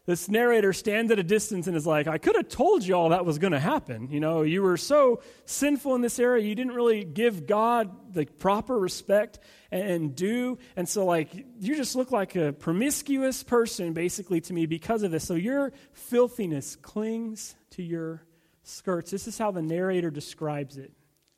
this 0.07 0.29
narrator 0.29 0.71
stands 0.71 1.11
at 1.11 1.19
a 1.19 1.23
distance 1.23 1.67
and 1.67 1.75
is 1.75 1.85
like, 1.85 2.07
I 2.07 2.17
could 2.17 2.37
have 2.37 2.47
told 2.47 2.81
you 2.85 2.95
all 2.95 3.09
that 3.09 3.25
was 3.25 3.39
going 3.39 3.51
to 3.51 3.59
happen. 3.59 4.07
You 4.09 4.21
know, 4.21 4.41
you 4.41 4.61
were 4.61 4.77
so 4.77 5.21
sinful 5.43 5.95
in 5.95 6.01
this 6.01 6.17
area, 6.17 6.45
you 6.45 6.55
didn't 6.55 6.73
really 6.73 7.03
give 7.03 7.45
God 7.45 8.13
the 8.13 8.25
proper 8.25 8.79
respect 8.79 9.39
and 9.69 10.15
due. 10.15 10.59
And 10.77 10.87
so, 10.87 11.05
like, 11.05 11.33
you 11.59 11.75
just 11.75 11.97
look 11.97 12.09
like 12.09 12.37
a 12.37 12.53
promiscuous 12.53 13.43
person, 13.43 13.91
basically, 13.91 14.39
to 14.41 14.53
me 14.53 14.65
because 14.65 15.03
of 15.03 15.11
this. 15.11 15.25
So, 15.25 15.33
your 15.33 15.73
filthiness 15.91 16.77
clings 16.77 17.57
to 17.71 17.83
your 17.83 18.23
skirts. 18.63 19.11
This 19.11 19.27
is 19.27 19.37
how 19.37 19.51
the 19.51 19.61
narrator 19.61 20.09
describes 20.09 20.77
it 20.77 20.93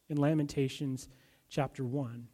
in 0.10 0.18
Lamentations 0.18 1.10
chapter 1.50 1.83
1. 1.83 2.27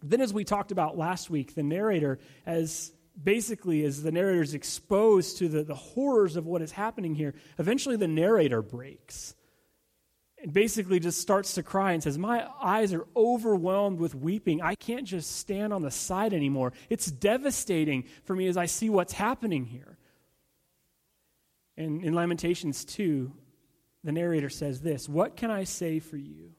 Then, 0.00 0.20
as 0.20 0.32
we 0.32 0.44
talked 0.44 0.70
about 0.70 0.96
last 0.96 1.28
week, 1.28 1.56
the 1.56 1.64
narrator, 1.64 2.20
as 2.44 2.92
basically, 3.22 3.84
as 3.84 4.02
the 4.02 4.12
narrator 4.12 4.42
is 4.42 4.54
exposed 4.54 5.38
to 5.38 5.48
the, 5.48 5.62
the 5.62 5.74
horrors 5.74 6.36
of 6.36 6.46
what 6.46 6.62
is 6.62 6.72
happening 6.72 7.14
here, 7.14 7.34
eventually 7.58 7.96
the 7.96 8.08
narrator 8.08 8.62
breaks 8.62 9.34
and 10.38 10.52
basically 10.52 11.00
just 11.00 11.20
starts 11.20 11.54
to 11.54 11.62
cry 11.62 11.92
and 11.92 12.02
says, 12.02 12.18
My 12.18 12.46
eyes 12.60 12.92
are 12.92 13.06
overwhelmed 13.16 13.98
with 13.98 14.14
weeping. 14.14 14.60
I 14.60 14.74
can't 14.74 15.06
just 15.06 15.36
stand 15.36 15.72
on 15.72 15.82
the 15.82 15.90
side 15.90 16.34
anymore. 16.34 16.72
It's 16.90 17.10
devastating 17.10 18.04
for 18.24 18.36
me 18.36 18.46
as 18.48 18.56
I 18.56 18.66
see 18.66 18.90
what's 18.90 19.12
happening 19.12 19.64
here. 19.64 19.96
And 21.76 22.02
in 22.04 22.14
Lamentations 22.14 22.84
2, 22.84 23.32
the 24.04 24.12
narrator 24.12 24.50
says 24.50 24.80
this 24.80 25.08
What 25.08 25.36
can 25.36 25.50
I 25.50 25.64
say 25.64 26.00
for 26.00 26.16
you? 26.16 26.55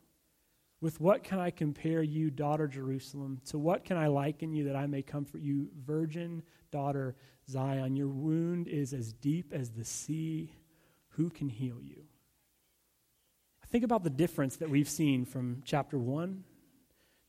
With 0.79 1.01
what 1.01 1.24
can 1.24 1.39
I 1.39 1.50
compare 1.50 2.03
you, 2.03 2.29
daughter 2.29 2.67
Jerusalem? 2.67 3.41
To 3.48 3.57
what 3.57 3.84
can 3.84 3.98
I 3.98 4.07
liken 4.07 4.53
you 4.53 4.65
that 4.65 4.75
I 4.75 4.86
may 4.86 5.01
comfort 5.01 5.41
you, 5.41 5.69
virgin 5.86 6.43
daughter 6.72 7.15
Zion? 7.50 7.96
Your 7.96 8.10
wound 8.10 8.67
is 8.67 8.93
as 8.93 9.12
deep 9.12 9.53
as 9.53 9.72
the 9.72 9.86
sea. 9.86 10.53
Who 11.12 11.29
can 11.29 11.50
heal 11.50 11.81
you? 11.81 12.03
Think 13.69 13.84
about 13.84 14.03
the 14.03 14.10
difference 14.10 14.57
that 14.57 14.69
we've 14.69 14.88
seen 14.88 15.25
from 15.25 15.62
chapter 15.65 15.98
1 15.98 16.43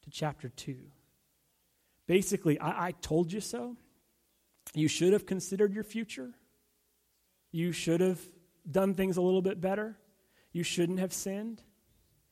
to 0.03 0.11
chapter 0.11 0.49
2. 0.51 0.77
Basically, 2.07 2.61
I, 2.61 2.89
I 2.89 2.93
told 2.93 3.33
you 3.33 3.41
so. 3.41 3.77
You 4.75 4.89
should 4.89 5.15
have 5.15 5.27
considered 5.27 5.73
your 5.73 5.85
future. 5.85 6.35
You 7.51 7.73
should 7.73 8.01
have 8.01 8.21
done 8.71 8.95
things 8.95 9.17
a 9.17 9.23
little 9.23 9.43
bit 9.43 9.61
better. 9.61 9.97
You 10.53 10.63
shouldn't 10.63 10.99
have 11.01 11.13
sinned. 11.13 11.63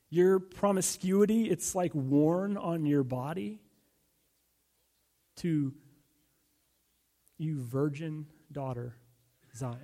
Your 0.08 0.38
promiscuity, 0.38 1.50
it's 1.50 1.74
like 1.74 1.94
worn 1.94 2.56
on 2.56 2.86
your 2.86 3.02
body. 3.02 3.60
To 5.36 5.74
you, 7.38 7.60
virgin 7.60 8.26
daughter 8.52 8.96
Zion. 9.54 9.80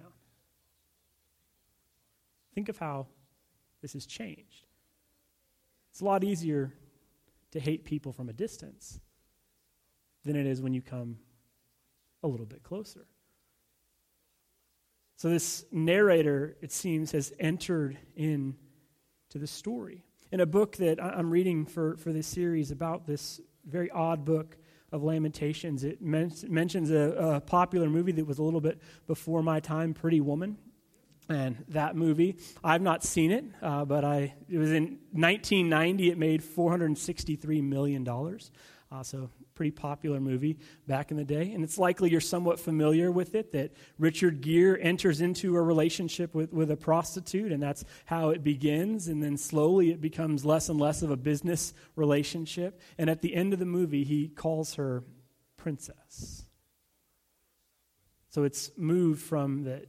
Think 2.54 2.68
of 2.68 2.78
how 2.78 3.06
this 3.80 3.94
has 3.94 4.06
changed. 4.06 4.66
It's 5.90 6.00
a 6.00 6.04
lot 6.04 6.24
easier 6.24 6.72
to 7.50 7.60
hate 7.60 7.84
people 7.84 8.12
from 8.12 8.28
a 8.28 8.32
distance 8.32 9.00
than 10.24 10.36
it 10.36 10.46
is 10.46 10.62
when 10.62 10.72
you 10.72 10.80
come 10.80 11.18
a 12.22 12.28
little 12.28 12.46
bit 12.46 12.62
closer. 12.62 13.06
So, 15.16 15.28
this 15.28 15.64
narrator, 15.70 16.56
it 16.62 16.72
seems, 16.72 17.12
has 17.12 17.32
entered 17.38 17.96
into 18.16 18.54
the 19.34 19.46
story 19.46 20.04
in 20.32 20.40
a 20.40 20.46
book 20.46 20.76
that 20.78 21.02
I'm 21.02 21.30
reading 21.30 21.66
for, 21.66 21.96
for 21.98 22.10
this 22.10 22.26
series 22.26 22.70
about 22.70 23.06
this 23.06 23.40
very 23.66 23.90
odd 23.90 24.24
book 24.24 24.56
of 24.90 25.04
Lamentations. 25.04 25.84
It 25.84 26.00
men- 26.00 26.32
mentions 26.48 26.90
a, 26.90 27.12
a, 27.36 27.40
popular 27.40 27.88
movie 27.88 28.12
that 28.12 28.26
was 28.26 28.38
a 28.38 28.42
little 28.42 28.60
bit 28.60 28.80
before 29.06 29.42
my 29.42 29.60
time, 29.60 29.94
Pretty 29.94 30.20
Woman. 30.20 30.56
And 31.28 31.64
that 31.68 31.96
movie, 31.96 32.36
I've 32.64 32.82
not 32.82 33.04
seen 33.04 33.30
it, 33.30 33.44
uh, 33.62 33.84
but 33.84 34.04
I, 34.04 34.34
it 34.48 34.58
was 34.58 34.72
in 34.72 34.98
1990. 35.12 36.10
It 36.10 36.18
made 36.18 36.42
$463 36.42 37.62
million. 37.62 38.06
Uh, 38.08 39.02
so 39.02 39.30
pretty 39.62 39.70
popular 39.70 40.18
movie 40.18 40.58
back 40.88 41.12
in 41.12 41.16
the 41.16 41.24
day. 41.24 41.52
And 41.52 41.62
it's 41.62 41.78
likely 41.78 42.10
you're 42.10 42.20
somewhat 42.20 42.58
familiar 42.58 43.12
with 43.12 43.36
it 43.36 43.52
that 43.52 43.70
Richard 43.96 44.40
Gere 44.40 44.76
enters 44.82 45.20
into 45.20 45.54
a 45.54 45.62
relationship 45.62 46.34
with, 46.34 46.52
with 46.52 46.68
a 46.72 46.76
prostitute, 46.76 47.52
and 47.52 47.62
that's 47.62 47.84
how 48.06 48.30
it 48.30 48.42
begins. 48.42 49.06
And 49.06 49.22
then 49.22 49.36
slowly 49.36 49.92
it 49.92 50.00
becomes 50.00 50.44
less 50.44 50.68
and 50.68 50.80
less 50.80 51.02
of 51.02 51.12
a 51.12 51.16
business 51.16 51.74
relationship. 51.94 52.80
And 52.98 53.08
at 53.08 53.22
the 53.22 53.36
end 53.36 53.52
of 53.52 53.60
the 53.60 53.64
movie, 53.64 54.02
he 54.02 54.26
calls 54.26 54.74
her 54.74 55.04
princess. 55.56 56.44
So 58.30 58.42
it's 58.42 58.72
moved 58.76 59.22
from 59.22 59.62
that 59.62 59.86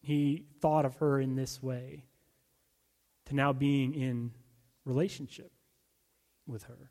he 0.00 0.46
thought 0.62 0.86
of 0.86 0.94
her 0.96 1.20
in 1.20 1.36
this 1.36 1.62
way 1.62 2.06
to 3.26 3.34
now 3.34 3.52
being 3.52 3.92
in 3.92 4.30
relationship 4.86 5.52
with 6.46 6.62
her. 6.62 6.90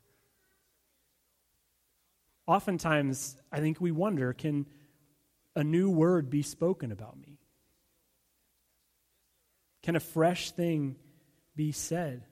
Oftentimes, 2.50 3.36
I 3.52 3.60
think 3.60 3.80
we 3.80 3.92
wonder 3.92 4.32
can 4.32 4.66
a 5.54 5.62
new 5.62 5.88
word 5.88 6.30
be 6.30 6.42
spoken 6.42 6.90
about 6.90 7.16
me? 7.16 7.38
Can 9.84 9.94
a 9.94 10.00
fresh 10.00 10.50
thing 10.50 10.96
be 11.54 11.70
said 11.70 12.24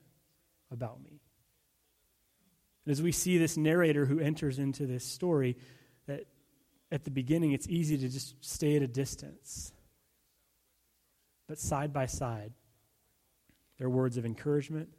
about 0.71 1.01
me? 1.01 1.21
And 2.83 2.91
As 2.91 3.01
we 3.01 3.13
see 3.13 3.37
this 3.37 3.55
narrator 3.55 4.05
who 4.05 4.19
enters 4.19 4.59
into 4.59 4.85
this 4.85 5.05
story, 5.05 5.55
that 6.05 6.25
at 6.91 7.05
the 7.05 7.11
beginning 7.11 7.53
it's 7.53 7.69
easy 7.69 7.97
to 7.97 8.09
just 8.09 8.35
stay 8.43 8.75
at 8.75 8.81
a 8.81 8.87
distance. 8.87 9.71
But 11.47 11.59
side 11.59 11.93
by 11.93 12.07
side, 12.07 12.51
there 13.77 13.87
are 13.87 13.89
words 13.89 14.17
of 14.17 14.25
encouragement 14.25 14.89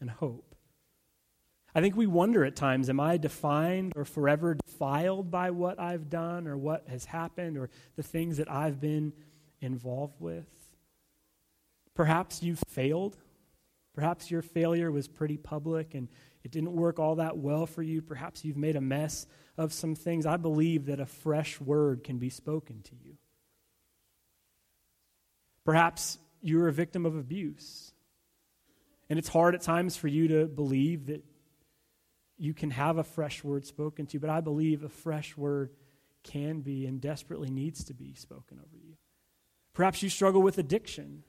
and 0.00 0.10
hope. 0.10 0.55
I 1.76 1.82
think 1.82 1.94
we 1.94 2.06
wonder 2.06 2.42
at 2.42 2.56
times 2.56 2.88
am 2.88 3.00
I 3.00 3.18
defined 3.18 3.92
or 3.96 4.06
forever 4.06 4.54
defiled 4.54 5.30
by 5.30 5.50
what 5.50 5.78
I've 5.78 6.08
done 6.08 6.48
or 6.48 6.56
what 6.56 6.88
has 6.88 7.04
happened 7.04 7.58
or 7.58 7.68
the 7.96 8.02
things 8.02 8.38
that 8.38 8.50
I've 8.50 8.80
been 8.80 9.12
involved 9.60 10.18
with? 10.18 10.48
Perhaps 11.94 12.42
you've 12.42 12.62
failed. 12.68 13.18
Perhaps 13.94 14.30
your 14.30 14.40
failure 14.40 14.90
was 14.90 15.06
pretty 15.06 15.36
public 15.36 15.94
and 15.94 16.08
it 16.44 16.50
didn't 16.50 16.72
work 16.72 16.98
all 16.98 17.16
that 17.16 17.36
well 17.36 17.66
for 17.66 17.82
you. 17.82 18.00
Perhaps 18.00 18.42
you've 18.42 18.56
made 18.56 18.76
a 18.76 18.80
mess 18.80 19.26
of 19.58 19.74
some 19.74 19.94
things. 19.94 20.24
I 20.24 20.38
believe 20.38 20.86
that 20.86 20.98
a 20.98 21.04
fresh 21.04 21.60
word 21.60 22.04
can 22.04 22.16
be 22.16 22.30
spoken 22.30 22.80
to 22.84 22.92
you. 23.04 23.18
Perhaps 25.66 26.16
you're 26.40 26.68
a 26.68 26.72
victim 26.72 27.04
of 27.04 27.16
abuse. 27.16 27.92
And 29.10 29.18
it's 29.18 29.28
hard 29.28 29.54
at 29.54 29.60
times 29.60 29.94
for 29.94 30.08
you 30.08 30.28
to 30.28 30.46
believe 30.46 31.08
that 31.08 31.22
you 32.38 32.54
can 32.54 32.70
have 32.70 32.98
a 32.98 33.04
fresh 33.04 33.42
word 33.42 33.64
spoken 33.64 34.06
to 34.06 34.14
you, 34.14 34.20
but 34.20 34.30
I 34.30 34.40
believe 34.40 34.82
a 34.82 34.88
fresh 34.88 35.36
word 35.36 35.70
can 36.22 36.60
be 36.60 36.86
and 36.86 37.00
desperately 37.00 37.50
needs 37.50 37.84
to 37.84 37.94
be 37.94 38.14
spoken 38.14 38.58
over 38.58 38.76
you. 38.76 38.96
Perhaps 39.72 40.02
you 40.02 40.08
struggle 40.08 40.42
with 40.42 40.58
addiction. 40.58 41.22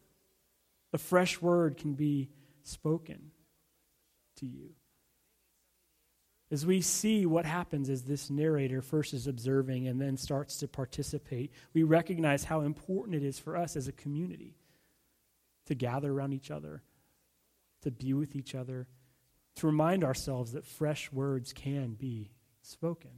A 0.94 0.98
fresh 0.98 1.42
word 1.42 1.78
can 1.78 1.94
be 1.94 2.30
spoken 2.64 3.32
to 4.38 4.46
you. 4.46 4.72
As 6.50 6.66
we 6.66 6.80
see 6.80 7.26
what 7.26 7.46
happens 7.46 7.90
as 7.90 8.04
this 8.04 8.30
narrator 8.30 8.82
first 8.82 9.14
is 9.14 9.28
observing 9.28 9.88
and 9.88 10.00
then 10.00 10.16
starts 10.16 10.58
to 10.60 10.68
participate, 10.68 11.52
we 11.74 11.84
recognize 11.84 12.46
how 12.46 12.62
important 12.62 13.16
it 13.16 13.24
is 13.24 13.38
for 13.38 13.58
us 13.58 13.76
as 13.76 13.88
a 13.88 13.92
community 13.92 14.56
to 15.66 15.76
gather 15.76 16.12
around 16.12 16.32
each 16.32 16.50
other, 16.50 16.84
to 17.82 17.92
be 17.92 18.14
with 18.14 18.34
each 18.34 18.56
other, 18.56 18.88
to 19.58 19.68
remind 19.68 20.04
ourselves 20.04 20.54
that 20.54 20.66
fresh 20.66 21.12
words 21.12 21.54
can 21.54 21.94
be 21.94 22.32
spoken. 22.62 23.12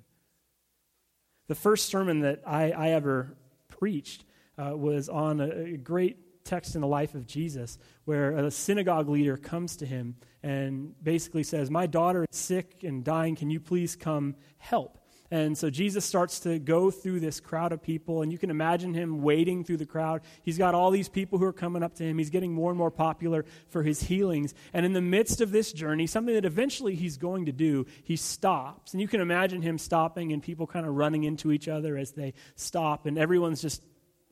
The 1.48 1.56
first 1.56 1.88
sermon 1.88 2.22
that 2.22 2.42
I, 2.46 2.72
I 2.72 2.90
ever 2.90 3.36
preached 3.68 4.26
uh, 4.58 4.76
was 4.76 5.10
on 5.10 5.40
a, 5.40 5.74
a 5.74 5.78
great 5.78 6.44
text 6.44 6.76
in 6.76 6.82
the 6.82 6.88
life 6.88 7.16
of 7.16 7.28
Jesus 7.28 7.78
where 8.06 8.32
a 8.32 8.52
synagogue 8.52 9.10
leader 9.10 9.38
comes 9.38 9.78
to 9.78 9.86
him 9.86 10.16
and 10.42 10.94
basically 11.04 11.44
says, 11.44 11.70
My 11.70 11.86
daughter 11.86 12.26
is 12.30 12.38
sick 12.38 12.84
and 12.84 13.04
dying. 13.04 13.36
Can 13.36 13.50
you 13.50 13.60
please 13.60 13.96
come 13.96 14.36
help? 14.58 14.98
And 15.32 15.56
so 15.56 15.70
Jesus 15.70 16.06
starts 16.06 16.40
to 16.42 16.58
go 16.58 16.90
through 16.90 17.20
this 17.20 17.40
crowd 17.40 17.72
of 17.72 17.84
people, 17.84 18.24
and 18.24 18.32
you 18.32 18.40
can 18.40 18.50
imagine 18.50 18.96
him 18.96 19.22
wading 19.22 19.64
through 19.64 19.78
the 19.78 19.86
crowd. 19.86 20.22
He's 20.42 20.58
got 20.58 20.74
all 20.74 20.90
these 20.90 21.10
people 21.10 21.38
who 21.38 21.46
are 21.46 21.54
coming 21.54 21.84
up 21.84 21.94
to 21.96 22.04
him. 22.04 22.18
He's 22.18 22.32
getting 22.32 22.52
more 22.52 22.72
and 22.72 22.78
more 22.78 22.90
popular 22.90 23.46
for 23.68 23.84
his 23.84 24.02
healings. 24.02 24.56
And 24.74 24.88
in 24.88 24.94
the 24.94 25.02
midst 25.02 25.40
of 25.40 25.52
this 25.52 25.72
journey, 25.72 26.08
something 26.08 26.34
that 26.34 26.46
eventually 26.46 26.96
he's 26.96 27.18
going 27.18 27.46
to 27.46 27.52
do, 27.52 27.86
he 28.04 28.16
stops. 28.16 28.94
And 28.94 29.02
you 29.02 29.08
can 29.08 29.22
imagine 29.22 29.62
him 29.62 29.78
stopping 29.78 30.34
and 30.34 30.42
people 30.42 30.66
kind 30.66 30.88
of 30.88 30.96
running 30.96 31.24
into 31.26 31.52
each 31.52 31.68
other 31.68 31.96
as 31.96 32.14
they 32.14 32.34
stop, 32.56 33.06
and 33.06 33.18
everyone's 33.18 33.62
just 33.62 33.84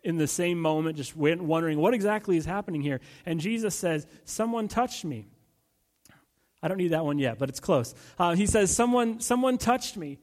in 0.03 0.17
the 0.17 0.27
same 0.27 0.59
moment, 0.59 0.95
just 0.97 1.15
wondering 1.15 1.79
what 1.79 1.93
exactly 1.93 2.37
is 2.37 2.45
happening 2.45 2.81
here. 2.81 3.01
And 3.25 3.39
Jesus 3.39 3.75
says, 3.75 4.07
Someone 4.25 4.67
touched 4.67 5.05
me. 5.05 5.27
I 6.61 6.67
don't 6.67 6.77
need 6.77 6.89
that 6.89 7.05
one 7.05 7.19
yet, 7.19 7.37
but 7.37 7.49
it's 7.49 7.59
close. 7.59 7.93
Uh, 8.17 8.33
he 8.35 8.47
says, 8.47 8.75
someone, 8.75 9.19
someone 9.19 9.57
touched 9.57 9.95
me. 9.95 10.17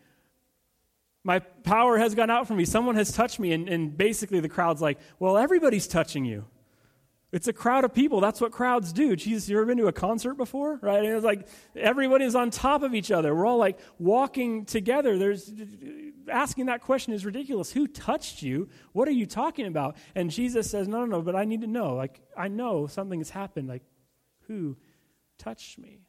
My 1.25 1.38
power 1.38 1.97
has 1.99 2.14
gone 2.14 2.31
out 2.31 2.47
from 2.47 2.59
me. 2.59 2.66
Someone 2.66 2.97
has 2.97 3.11
touched 3.11 3.40
me. 3.40 3.52
And, 3.52 3.69
and 3.69 3.97
basically, 3.97 4.40
the 4.40 4.49
crowd's 4.49 4.83
like, 4.83 4.99
Well, 5.19 5.38
everybody's 5.38 5.88
touching 5.88 6.25
you. 6.25 6.45
It's 7.33 7.49
a 7.49 7.52
crowd 7.52 7.83
of 7.85 7.93
people. 7.93 8.21
That's 8.21 8.40
what 8.40 8.52
crowds 8.52 8.93
do. 8.93 9.16
Jesus, 9.16 9.49
you 9.49 9.57
ever 9.57 9.66
been 9.66 9.78
to 9.78 9.88
a 9.88 9.93
concert 9.93 10.35
before? 10.35 10.78
Right? 10.81 11.02
And 11.04 11.16
it's 11.16 11.25
like 11.25 11.49
everybody's 11.75 12.37
on 12.37 12.50
top 12.50 12.85
of 12.85 12.95
each 12.95 13.11
other. 13.11 13.35
We're 13.35 13.47
all 13.47 13.57
like 13.57 13.81
walking 13.99 14.66
together. 14.66 15.19
There's 15.19 15.50
asking 16.31 16.66
that 16.66 16.83
question 16.83 17.12
is 17.12 17.25
ridiculous. 17.25 17.73
Who 17.73 17.88
touched 17.88 18.43
you? 18.43 18.69
What 18.93 19.09
are 19.09 19.12
you 19.12 19.26
talking 19.26 19.66
about? 19.66 19.97
And 20.14 20.31
Jesus 20.31 20.71
says, 20.71 20.87
No, 20.87 21.00
no, 21.00 21.07
no, 21.07 21.23
but 21.23 21.35
I 21.35 21.45
need 21.45 21.62
to 21.62 21.66
know. 21.66 21.95
Like, 21.95 22.21
I 22.37 22.49
know 22.49 22.87
something 22.87 23.19
has 23.19 23.31
happened. 23.31 23.66
Like, 23.66 23.83
who 24.47 24.76
touched 25.38 25.78
me? 25.78 26.02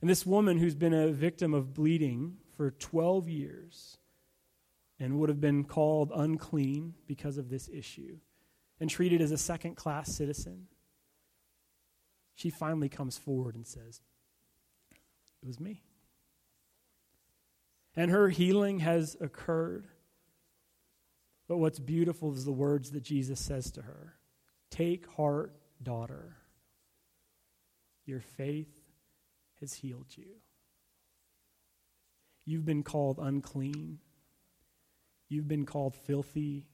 And 0.00 0.08
this 0.08 0.24
woman 0.24 0.58
who's 0.58 0.74
been 0.74 0.94
a 0.94 1.08
victim 1.08 1.52
of 1.52 1.74
bleeding 1.74 2.36
for 2.56 2.70
12 2.70 3.28
years 3.28 3.98
and 5.02 5.18
would 5.18 5.28
have 5.28 5.40
been 5.40 5.64
called 5.64 6.12
unclean 6.14 6.94
because 7.08 7.36
of 7.36 7.50
this 7.50 7.68
issue 7.68 8.18
and 8.78 8.88
treated 8.88 9.20
as 9.20 9.32
a 9.32 9.36
second 9.36 9.74
class 9.74 10.16
citizen. 10.16 10.68
She 12.36 12.50
finally 12.50 12.88
comes 12.88 13.18
forward 13.18 13.56
and 13.56 13.66
says, 13.66 14.00
It 15.42 15.46
was 15.46 15.58
me. 15.58 15.82
And 17.96 18.12
her 18.12 18.28
healing 18.28 18.78
has 18.78 19.16
occurred. 19.20 19.88
But 21.48 21.56
what's 21.56 21.80
beautiful 21.80 22.32
is 22.32 22.44
the 22.44 22.52
words 22.52 22.92
that 22.92 23.02
Jesus 23.02 23.40
says 23.40 23.72
to 23.72 23.82
her 23.82 24.14
Take 24.70 25.08
heart, 25.08 25.52
daughter. 25.82 26.36
Your 28.06 28.20
faith 28.20 28.80
has 29.60 29.74
healed 29.74 30.16
you. 30.16 30.36
You've 32.44 32.64
been 32.64 32.84
called 32.84 33.18
unclean 33.20 33.98
You've 35.32 35.48
been 35.48 35.64
called 35.64 35.94
filthy 35.94 36.66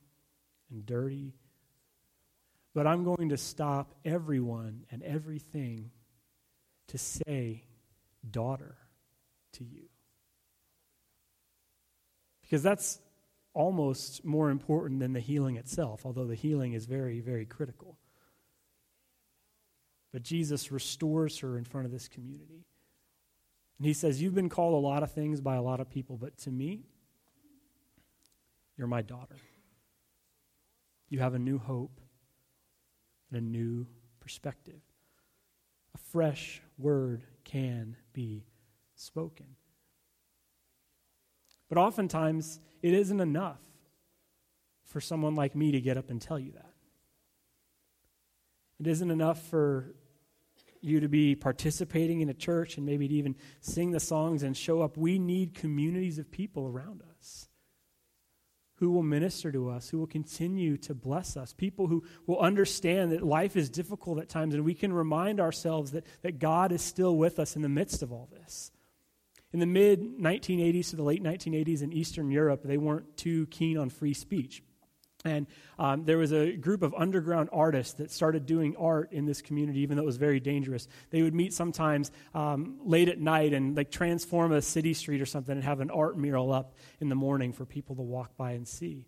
and 0.68 0.84
dirty. 0.84 1.34
But 2.74 2.88
I'm 2.88 3.04
going 3.04 3.28
to 3.28 3.36
stop 3.36 3.94
everyone 4.04 4.84
and 4.90 5.00
everything 5.04 5.92
to 6.88 6.98
say, 6.98 7.62
daughter, 8.28 8.76
to 9.52 9.64
you. 9.64 9.84
Because 12.42 12.60
that's 12.64 12.98
almost 13.54 14.24
more 14.24 14.50
important 14.50 14.98
than 14.98 15.12
the 15.12 15.20
healing 15.20 15.56
itself, 15.56 16.04
although 16.04 16.26
the 16.26 16.34
healing 16.34 16.72
is 16.72 16.86
very, 16.86 17.20
very 17.20 17.46
critical. 17.46 17.96
But 20.12 20.22
Jesus 20.22 20.72
restores 20.72 21.38
her 21.38 21.56
in 21.56 21.64
front 21.64 21.86
of 21.86 21.92
this 21.92 22.08
community. 22.08 22.64
And 23.78 23.86
he 23.86 23.92
says, 23.92 24.20
You've 24.20 24.34
been 24.34 24.48
called 24.48 24.74
a 24.74 24.84
lot 24.84 25.04
of 25.04 25.12
things 25.12 25.40
by 25.40 25.54
a 25.54 25.62
lot 25.62 25.78
of 25.78 25.88
people, 25.88 26.16
but 26.16 26.36
to 26.38 26.50
me, 26.50 26.86
you're 28.78 28.86
my 28.86 29.02
daughter. 29.02 29.36
You 31.10 31.18
have 31.18 31.34
a 31.34 31.38
new 31.38 31.58
hope 31.58 32.00
and 33.30 33.38
a 33.38 33.44
new 33.44 33.86
perspective. 34.20 34.80
A 35.94 35.98
fresh 35.98 36.62
word 36.78 37.24
can 37.44 37.96
be 38.12 38.46
spoken. 38.94 39.46
But 41.68 41.78
oftentimes, 41.78 42.60
it 42.80 42.94
isn't 42.94 43.20
enough 43.20 43.60
for 44.84 45.00
someone 45.00 45.34
like 45.34 45.54
me 45.56 45.72
to 45.72 45.80
get 45.80 45.98
up 45.98 46.08
and 46.08 46.22
tell 46.22 46.38
you 46.38 46.52
that. 46.52 46.72
It 48.80 48.86
isn't 48.86 49.10
enough 49.10 49.42
for 49.48 49.94
you 50.80 51.00
to 51.00 51.08
be 51.08 51.34
participating 51.34 52.20
in 52.20 52.28
a 52.28 52.34
church 52.34 52.76
and 52.76 52.86
maybe 52.86 53.08
to 53.08 53.14
even 53.14 53.34
sing 53.60 53.90
the 53.90 53.98
songs 53.98 54.44
and 54.44 54.56
show 54.56 54.80
up. 54.82 54.96
We 54.96 55.18
need 55.18 55.54
communities 55.54 56.18
of 56.18 56.30
people 56.30 56.68
around 56.68 57.02
us 57.18 57.47
who 58.78 58.90
will 58.90 59.02
minister 59.02 59.50
to 59.50 59.68
us, 59.68 59.88
who 59.88 59.98
will 59.98 60.06
continue 60.06 60.76
to 60.76 60.94
bless 60.94 61.36
us, 61.36 61.52
people 61.52 61.88
who 61.88 62.04
will 62.26 62.38
understand 62.38 63.12
that 63.12 63.22
life 63.22 63.56
is 63.56 63.68
difficult 63.68 64.20
at 64.20 64.28
times, 64.28 64.54
and 64.54 64.64
we 64.64 64.74
can 64.74 64.92
remind 64.92 65.40
ourselves 65.40 65.90
that, 65.92 66.04
that 66.22 66.38
God 66.38 66.70
is 66.70 66.80
still 66.80 67.16
with 67.16 67.38
us 67.38 67.56
in 67.56 67.62
the 67.62 67.68
midst 67.68 68.02
of 68.02 68.12
all 68.12 68.28
this. 68.30 68.70
In 69.52 69.60
the 69.60 69.66
mid 69.66 70.18
1980s 70.18 70.90
to 70.90 70.96
the 70.96 71.02
late 71.02 71.22
1980s 71.22 71.82
in 71.82 71.92
Eastern 71.92 72.30
Europe, 72.30 72.62
they 72.62 72.76
weren't 72.76 73.16
too 73.16 73.46
keen 73.46 73.78
on 73.78 73.88
free 73.88 74.14
speech. 74.14 74.62
And 75.24 75.48
um, 75.80 76.04
there 76.04 76.18
was 76.18 76.32
a 76.32 76.52
group 76.52 76.82
of 76.82 76.94
underground 76.94 77.48
artists 77.52 77.94
that 77.94 78.12
started 78.12 78.46
doing 78.46 78.76
art 78.76 79.12
in 79.12 79.26
this 79.26 79.42
community, 79.42 79.80
even 79.80 79.96
though 79.96 80.04
it 80.04 80.06
was 80.06 80.16
very 80.16 80.38
dangerous. 80.38 80.86
They 81.10 81.22
would 81.22 81.34
meet 81.34 81.52
sometimes 81.52 82.12
um, 82.34 82.78
late 82.84 83.08
at 83.08 83.18
night 83.18 83.52
and 83.52 83.76
like 83.76 83.90
transform 83.90 84.52
a 84.52 84.62
city 84.62 84.94
street 84.94 85.20
or 85.20 85.26
something 85.26 85.56
and 85.56 85.64
have 85.64 85.80
an 85.80 85.90
art 85.90 86.16
mural 86.16 86.52
up 86.52 86.74
in 87.00 87.08
the 87.08 87.16
morning 87.16 87.52
for 87.52 87.64
people 87.64 87.96
to 87.96 88.02
walk 88.02 88.36
by 88.36 88.52
and 88.52 88.66
see. 88.66 89.06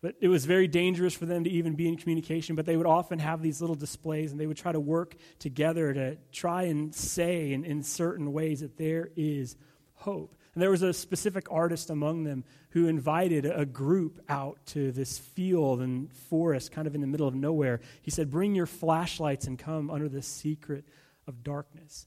But 0.00 0.16
it 0.20 0.28
was 0.28 0.46
very 0.46 0.66
dangerous 0.66 1.14
for 1.14 1.26
them 1.26 1.44
to 1.44 1.50
even 1.50 1.74
be 1.74 1.86
in 1.86 1.96
communication, 1.96 2.56
but 2.56 2.66
they 2.66 2.76
would 2.76 2.86
often 2.86 3.20
have 3.20 3.40
these 3.40 3.60
little 3.60 3.76
displays 3.76 4.32
and 4.32 4.40
they 4.40 4.46
would 4.46 4.56
try 4.56 4.72
to 4.72 4.80
work 4.80 5.14
together 5.38 5.92
to 5.92 6.16
try 6.32 6.64
and 6.64 6.94
say 6.94 7.52
in, 7.52 7.64
in 7.64 7.82
certain 7.82 8.32
ways 8.32 8.60
that 8.60 8.76
there 8.78 9.10
is 9.16 9.56
hope. 9.94 10.34
And 10.54 10.62
there 10.62 10.70
was 10.70 10.82
a 10.82 10.92
specific 10.92 11.46
artist 11.50 11.88
among 11.88 12.24
them 12.24 12.44
who 12.70 12.86
invited 12.86 13.46
a 13.46 13.64
group 13.64 14.20
out 14.28 14.58
to 14.66 14.92
this 14.92 15.18
field 15.18 15.80
and 15.80 16.12
forest, 16.12 16.72
kind 16.72 16.86
of 16.86 16.94
in 16.94 17.00
the 17.00 17.06
middle 17.06 17.26
of 17.26 17.34
nowhere. 17.34 17.80
He 18.02 18.10
said, 18.10 18.30
Bring 18.30 18.54
your 18.54 18.66
flashlights 18.66 19.46
and 19.46 19.58
come 19.58 19.90
under 19.90 20.08
the 20.08 20.20
secret 20.20 20.84
of 21.26 21.42
darkness. 21.42 22.06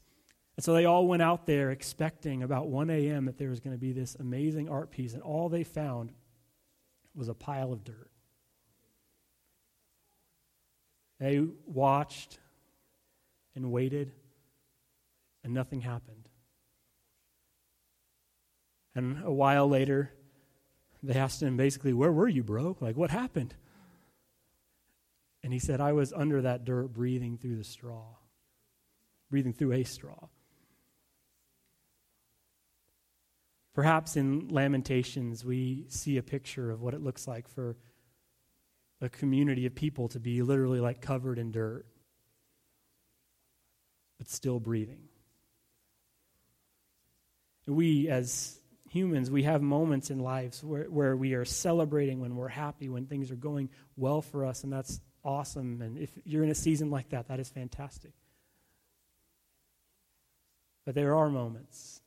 And 0.57 0.63
so 0.63 0.73
they 0.73 0.85
all 0.85 1.07
went 1.07 1.23
out 1.23 1.47
there 1.47 1.71
expecting 1.71 2.43
about 2.43 2.67
1 2.67 2.89
a.m. 2.89 3.25
that 3.25 3.37
there 3.37 3.49
was 3.49 3.59
going 3.59 3.75
to 3.75 3.79
be 3.79 3.91
this 3.91 4.15
amazing 4.15 4.69
art 4.69 4.91
piece, 4.91 5.13
and 5.13 5.23
all 5.23 5.49
they 5.49 5.63
found 5.63 6.11
was 7.15 7.27
a 7.27 7.33
pile 7.33 7.73
of 7.73 7.83
dirt. 7.83 8.11
They 11.19 11.41
watched 11.65 12.39
and 13.55 13.71
waited, 13.71 14.11
and 15.43 15.53
nothing 15.53 15.81
happened. 15.81 16.29
And 18.95 19.21
a 19.23 19.31
while 19.31 19.67
later, 19.67 20.11
they 21.03 21.15
asked 21.19 21.43
him 21.43 21.57
basically, 21.57 21.93
Where 21.93 22.11
were 22.11 22.29
you, 22.29 22.43
bro? 22.43 22.77
Like, 22.79 22.95
what 22.95 23.11
happened? 23.11 23.53
And 25.43 25.53
he 25.53 25.59
said, 25.59 25.79
I 25.79 25.91
was 25.91 26.11
under 26.11 26.41
that 26.41 26.65
dirt 26.65 26.93
breathing 26.93 27.37
through 27.37 27.57
the 27.57 27.63
straw, 27.63 28.15
breathing 29.29 29.53
through 29.53 29.73
a 29.73 29.83
straw. 29.83 30.29
Perhaps 33.75 34.15
in 34.15 34.47
Lamentations, 34.47 35.43
we 35.43 35.85
see 35.89 36.17
a 36.17 36.23
picture 36.23 36.71
of 36.71 36.81
what 36.81 36.93
it 36.93 37.01
looks 37.01 37.27
like 37.27 37.47
for 37.49 37.75
a 39.01 39.09
community 39.09 39.65
of 39.65 39.75
people 39.75 40.07
to 40.07 40.19
be 40.19 40.41
literally 40.41 40.79
like 40.79 41.01
covered 41.01 41.37
in 41.37 41.51
dirt, 41.51 41.85
but 44.17 44.29
still 44.29 44.59
breathing. 44.59 45.09
We, 47.67 48.07
as 48.09 48.59
humans, 48.95 49.29
we 49.29 49.43
have 49.43 49.61
moments 49.61 50.09
in 50.09 50.19
lives 50.19 50.63
where, 50.63 50.85
where 50.85 51.15
we 51.15 51.33
are 51.33 51.45
celebrating 51.45 52.21
when 52.21 52.35
we're 52.35 52.47
happy, 52.47 52.89
when 52.89 53.05
things 53.05 53.31
are 53.31 53.35
going 53.35 53.69
well 53.97 54.21
for 54.21 54.45
us, 54.45 54.63
and 54.63 54.71
that's 54.71 55.01
awesome. 55.23 55.81
And 55.81 55.97
if 55.97 56.09
you're 56.23 56.43
in 56.43 56.49
a 56.49 56.55
season 56.55 56.89
like 56.89 57.09
that, 57.09 57.27
that 57.27 57.39
is 57.39 57.49
fantastic. 57.49 58.13
But 60.85 60.95
there 60.95 61.15
are 61.15 61.29
moments 61.29 62.01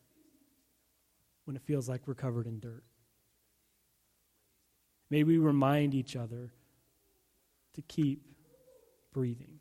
when 1.45 1.57
it 1.57 1.63
feels 1.63 1.89
like 1.89 2.07
we're 2.07 2.15
covered 2.15 2.47
in 2.47 2.61
dirt. 2.61 2.85
May 5.11 5.25
we 5.25 5.39
remind 5.39 5.95
each 5.95 6.17
other 6.17 6.53
to 7.75 7.83
keep 7.83 8.23
breathing. 9.13 9.61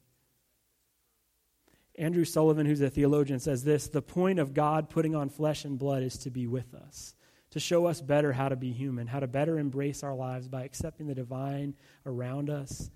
Andrew 1.97 2.25
Sullivan, 2.25 2.65
who's 2.65 2.81
a 2.81 2.89
theologian, 2.89 3.39
says 3.39 3.63
this 3.63 3.87
The 3.87 4.01
point 4.01 4.39
of 4.39 4.53
God 4.53 4.89
putting 4.89 5.15
on 5.15 5.29
flesh 5.29 5.65
and 5.65 5.79
blood 5.79 6.03
is 6.03 6.17
to 6.19 6.29
be 6.29 6.45
with 6.45 6.75
us, 6.75 7.15
to 7.57 7.61
show 7.61 7.87
us 7.87 8.01
better 8.01 8.31
how 8.31 8.47
to 8.47 8.55
be 8.55 8.71
human, 8.71 9.07
how 9.07 9.19
to 9.19 9.25
better 9.25 9.57
embrace 9.57 10.03
our 10.03 10.13
lives 10.13 10.47
by 10.47 10.63
accepting 10.63 11.07
the 11.07 11.15
divine 11.15 11.73
around 12.05 12.51
us 12.51 12.91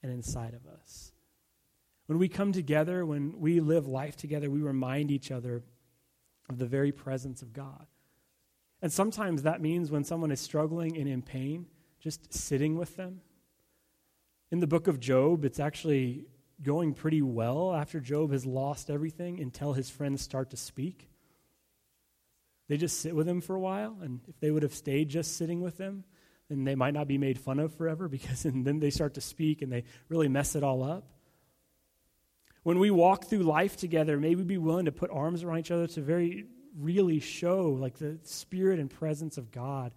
and 0.00 0.12
inside 0.12 0.54
of 0.54 0.64
us. 0.80 1.10
When 2.06 2.18
we 2.18 2.28
come 2.28 2.52
together, 2.52 3.04
when 3.04 3.40
we 3.40 3.58
live 3.58 3.88
life 3.88 4.16
together, 4.16 4.48
we 4.48 4.60
remind 4.60 5.10
each 5.10 5.32
other 5.32 5.64
of 6.48 6.58
the 6.58 6.66
very 6.66 6.92
presence 6.92 7.42
of 7.42 7.52
God. 7.52 7.84
And 8.80 8.92
sometimes 8.92 9.42
that 9.42 9.60
means 9.60 9.90
when 9.90 10.04
someone 10.04 10.30
is 10.30 10.38
struggling 10.38 10.96
and 10.96 11.08
in 11.08 11.20
pain, 11.20 11.66
just 11.98 12.32
sitting 12.32 12.78
with 12.78 12.94
them. 12.94 13.22
In 14.52 14.60
the 14.60 14.68
book 14.68 14.86
of 14.86 15.00
Job, 15.00 15.44
it's 15.44 15.58
actually 15.58 16.26
going 16.62 16.94
pretty 16.94 17.22
well 17.22 17.74
after 17.74 17.98
Job 17.98 18.30
has 18.30 18.46
lost 18.46 18.88
everything 18.88 19.40
until 19.40 19.72
his 19.72 19.90
friends 19.90 20.22
start 20.22 20.50
to 20.50 20.56
speak. 20.56 21.08
They 22.68 22.76
just 22.76 23.00
sit 23.00 23.14
with 23.14 23.26
them 23.26 23.40
for 23.40 23.54
a 23.54 23.60
while, 23.60 23.96
and 24.02 24.20
if 24.28 24.40
they 24.40 24.50
would 24.50 24.62
have 24.62 24.74
stayed 24.74 25.08
just 25.08 25.36
sitting 25.36 25.60
with 25.60 25.76
them, 25.76 26.04
then 26.48 26.64
they 26.64 26.74
might 26.74 26.94
not 26.94 27.08
be 27.08 27.18
made 27.18 27.38
fun 27.38 27.58
of 27.58 27.74
forever 27.74 28.08
because 28.16 28.44
and 28.44 28.64
then 28.64 28.80
they 28.80 28.90
start 28.90 29.14
to 29.14 29.20
speak 29.20 29.62
and 29.62 29.72
they 29.72 29.84
really 30.08 30.28
mess 30.28 30.56
it 30.56 30.64
all 30.64 30.82
up. 30.82 31.08
When 32.62 32.80
we 32.80 32.90
walk 32.90 33.26
through 33.26 33.44
life 33.44 33.76
together, 33.76 34.18
maybe 34.18 34.42
be 34.42 34.58
willing 34.58 34.86
to 34.86 34.92
put 34.92 35.10
arms 35.12 35.44
around 35.44 35.58
each 35.58 35.70
other 35.70 35.86
to 35.86 36.00
very 36.00 36.46
really 36.76 37.20
show 37.20 37.70
like 37.70 37.98
the 37.98 38.18
spirit 38.24 38.80
and 38.80 38.90
presence 38.90 39.38
of 39.38 39.52
God 39.52 39.92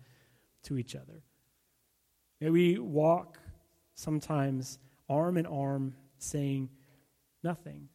to 0.64 0.78
each 0.78 0.96
other. 0.96 1.24
May 2.40 2.52
we 2.52 2.78
walk 2.78 3.40
sometimes 3.96 4.78
arm 5.10 5.38
in 5.38 5.48
arm 5.48 5.96
saying 6.20 6.70
nothing, 7.44 7.90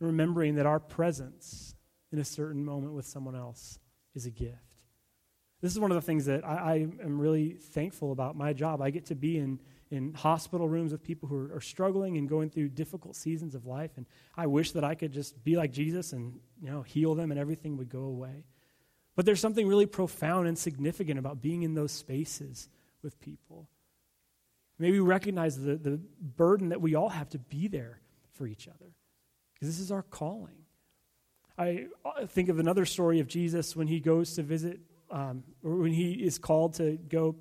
remembering 0.00 0.56
that 0.56 0.66
our 0.66 0.80
presence 0.80 1.75
in 2.12 2.18
a 2.18 2.24
certain 2.24 2.64
moment 2.64 2.92
with 2.92 3.06
someone 3.06 3.36
else 3.36 3.78
is 4.14 4.26
a 4.26 4.30
gift. 4.30 4.56
This 5.60 5.72
is 5.72 5.80
one 5.80 5.90
of 5.90 5.96
the 5.96 6.02
things 6.02 6.26
that 6.26 6.46
I, 6.46 6.54
I 6.54 6.74
am 7.02 7.20
really 7.20 7.50
thankful 7.50 8.12
about 8.12 8.36
my 8.36 8.52
job. 8.52 8.80
I 8.80 8.90
get 8.90 9.06
to 9.06 9.14
be 9.14 9.38
in 9.38 9.60
in 9.90 10.12
hospital 10.14 10.68
rooms 10.68 10.90
with 10.90 11.02
people 11.02 11.28
who 11.28 11.36
are, 11.36 11.56
are, 11.56 11.60
struggling 11.60 12.16
and 12.16 12.28
going 12.28 12.50
through 12.50 12.68
difficult 12.68 13.14
seasons 13.14 13.54
of 13.54 13.66
life. 13.66 13.92
And 13.96 14.04
I 14.36 14.48
wish 14.48 14.72
that 14.72 14.82
I 14.82 14.96
could 14.96 15.12
just 15.12 15.42
be 15.44 15.56
like 15.56 15.70
Jesus 15.70 16.12
and 16.12 16.40
you 16.60 16.70
know 16.70 16.82
heal 16.82 17.14
them 17.14 17.30
and 17.30 17.38
everything 17.38 17.76
would 17.76 17.88
go 17.88 18.02
away. 18.02 18.44
But 19.14 19.24
there's 19.24 19.40
something 19.40 19.66
really 19.66 19.86
profound 19.86 20.48
and 20.48 20.58
significant 20.58 21.18
about 21.18 21.40
being 21.40 21.62
in 21.62 21.74
those 21.74 21.92
spaces 21.92 22.68
with 23.02 23.18
people. 23.20 23.68
Maybe 24.78 25.00
we 25.00 25.06
recognize 25.06 25.58
the, 25.58 25.76
the 25.76 25.98
burden 26.20 26.68
that 26.68 26.82
we 26.82 26.94
all 26.94 27.08
have 27.08 27.30
to 27.30 27.38
be 27.38 27.66
there 27.68 28.00
for 28.32 28.46
each 28.46 28.68
other. 28.68 28.94
Because 29.54 29.68
this 29.68 29.80
is 29.80 29.90
our 29.90 30.02
calling. 30.02 30.65
I 31.58 31.86
think 32.28 32.48
of 32.48 32.58
another 32.58 32.84
story 32.84 33.20
of 33.20 33.28
Jesus 33.28 33.74
when 33.74 33.86
he 33.86 34.00
goes 34.00 34.34
to 34.34 34.42
visit, 34.42 34.80
um, 35.10 35.42
or 35.62 35.76
when 35.76 35.92
he 35.92 36.12
is 36.12 36.38
called 36.38 36.74
to 36.74 36.98
go 37.08 37.36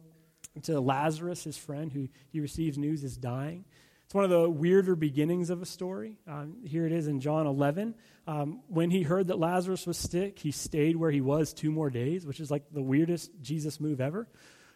to 0.63 0.79
Lazarus, 0.79 1.43
his 1.43 1.57
friend, 1.57 1.91
who 1.91 2.07
he 2.29 2.39
receives 2.39 2.77
news 2.77 3.03
is 3.03 3.17
dying. 3.17 3.65
It's 4.05 4.13
one 4.13 4.23
of 4.23 4.29
the 4.29 4.49
weirder 4.49 4.95
beginnings 4.95 5.49
of 5.49 5.61
a 5.61 5.65
story. 5.65 6.17
Um, 6.27 6.57
here 6.63 6.85
it 6.85 6.91
is 6.91 7.07
in 7.07 7.19
John 7.19 7.47
11. 7.47 7.95
Um, 8.27 8.61
when 8.67 8.89
he 8.89 9.01
heard 9.01 9.27
that 9.27 9.39
Lazarus 9.39 9.85
was 9.85 9.97
sick, 9.97 10.39
he 10.39 10.51
stayed 10.51 10.95
where 10.95 11.11
he 11.11 11.21
was 11.21 11.53
two 11.53 11.71
more 11.71 11.89
days, 11.89 12.25
which 12.25 12.39
is 12.39 12.49
like 12.49 12.63
the 12.71 12.83
weirdest 12.83 13.31
Jesus 13.41 13.79
move 13.79 13.99
ever 13.99 14.27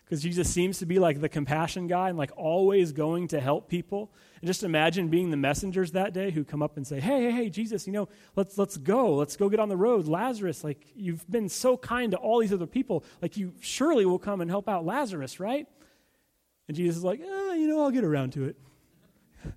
because 0.10 0.24
Jesus 0.24 0.50
seems 0.50 0.80
to 0.80 0.88
be 0.88 0.98
like 0.98 1.22
the 1.22 1.30
compassion 1.30 1.86
guy 1.86 2.10
and 2.10 2.18
like 2.18 2.32
always 2.36 2.94
going 2.94 3.28
to 3.28 3.40
help 3.40 3.70
people. 3.70 4.12
And 4.42 4.48
just 4.48 4.64
imagine 4.64 5.10
being 5.10 5.30
the 5.30 5.38
messengers 5.38 5.92
that 5.92 6.14
day 6.14 6.32
who 6.32 6.44
come 6.44 6.64
up 6.64 6.78
and 6.78 6.88
say, 6.88 7.00
"Hey, 7.00 7.26
hey, 7.26 7.32
hey, 7.32 7.50
Jesus, 7.52 7.86
you 7.86 7.94
know, 7.94 8.10
let's 8.36 8.58
let's 8.58 8.76
go. 8.76 9.14
Let's 9.14 9.38
go 9.38 9.50
get 9.50 9.60
on 9.60 9.70
the 9.70 9.78
road. 9.78 10.08
Lazarus, 10.08 10.64
like 10.64 10.88
you've 10.96 11.30
been 11.30 11.48
so 11.48 11.78
kind 11.78 12.12
to 12.14 12.18
all 12.18 12.40
these 12.40 12.52
other 12.52 12.66
people, 12.66 13.04
like 13.22 13.38
you 13.38 13.54
surely 13.60 14.04
will 14.04 14.18
come 14.18 14.42
and 14.42 14.50
help 14.50 14.68
out 14.68 14.84
Lazarus, 14.84 15.40
right?" 15.40 15.68
And 16.68 16.76
Jesus 16.76 16.98
is 16.98 17.04
like, 17.04 17.20
eh, 17.20 17.54
"You 17.54 17.68
know, 17.68 17.84
I'll 17.84 17.92
get 17.92 18.04
around 18.04 18.34
to 18.34 18.46
it." 18.46 18.58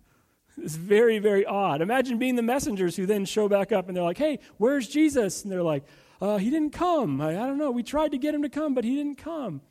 It's 0.58 0.76
very, 0.76 1.18
very 1.18 1.46
odd. 1.46 1.80
Imagine 1.80 2.18
being 2.18 2.36
the 2.36 2.42
messengers 2.42 2.94
who 2.94 3.06
then 3.06 3.24
show 3.24 3.48
back 3.48 3.72
up 3.72 3.88
and 3.88 3.96
they're 3.96 4.04
like, 4.04 4.18
"Hey, 4.18 4.38
where's 4.58 4.86
Jesus?" 4.86 5.44
And 5.44 5.50
they're 5.50 5.62
like, 5.62 5.84
uh, 6.20 6.36
"He 6.36 6.50
didn't 6.50 6.72
come. 6.72 7.22
I, 7.22 7.30
I 7.30 7.46
don't 7.46 7.56
know. 7.56 7.70
We 7.70 7.82
tried 7.82 8.10
to 8.10 8.18
get 8.18 8.34
him 8.34 8.42
to 8.42 8.50
come, 8.50 8.74
but 8.74 8.84
he 8.84 8.94
didn't 8.96 9.16
come." 9.16 9.62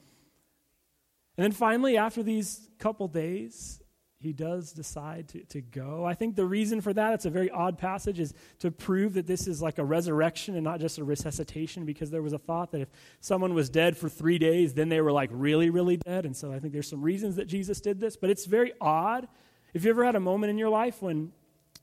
And 1.37 1.43
then 1.43 1.51
finally, 1.51 1.97
after 1.97 2.23
these 2.23 2.69
couple 2.77 3.07
days, 3.07 3.81
he 4.19 4.33
does 4.33 4.71
decide 4.71 5.29
to, 5.29 5.43
to 5.45 5.61
go. 5.61 6.05
I 6.05 6.13
think 6.13 6.35
the 6.35 6.45
reason 6.45 6.79
for 6.79 6.93
that, 6.93 7.13
it's 7.13 7.25
a 7.25 7.29
very 7.31 7.49
odd 7.49 7.77
passage, 7.79 8.19
is 8.19 8.33
to 8.59 8.69
prove 8.69 9.13
that 9.13 9.25
this 9.25 9.47
is 9.47 9.61
like 9.61 9.79
a 9.79 9.83
resurrection 9.83 10.55
and 10.55 10.63
not 10.63 10.79
just 10.79 10.99
a 10.99 11.03
resuscitation, 11.03 11.85
because 11.85 12.11
there 12.11 12.21
was 12.21 12.33
a 12.33 12.37
thought 12.37 12.71
that 12.71 12.81
if 12.81 12.89
someone 13.19 13.55
was 13.55 13.69
dead 13.69 13.97
for 13.97 14.09
three 14.09 14.37
days, 14.37 14.75
then 14.75 14.89
they 14.89 15.01
were 15.01 15.11
like 15.11 15.29
really, 15.33 15.71
really 15.71 15.97
dead. 15.97 16.25
And 16.25 16.37
so 16.37 16.51
I 16.51 16.59
think 16.59 16.73
there's 16.73 16.89
some 16.89 17.01
reasons 17.01 17.37
that 17.37 17.45
Jesus 17.45 17.81
did 17.81 17.99
this, 17.99 18.15
but 18.15 18.29
it's 18.29 18.45
very 18.45 18.73
odd. 18.79 19.27
If 19.73 19.85
you 19.85 19.89
ever 19.89 20.05
had 20.05 20.15
a 20.15 20.19
moment 20.19 20.51
in 20.51 20.57
your 20.59 20.69
life 20.69 21.01
when 21.01 21.31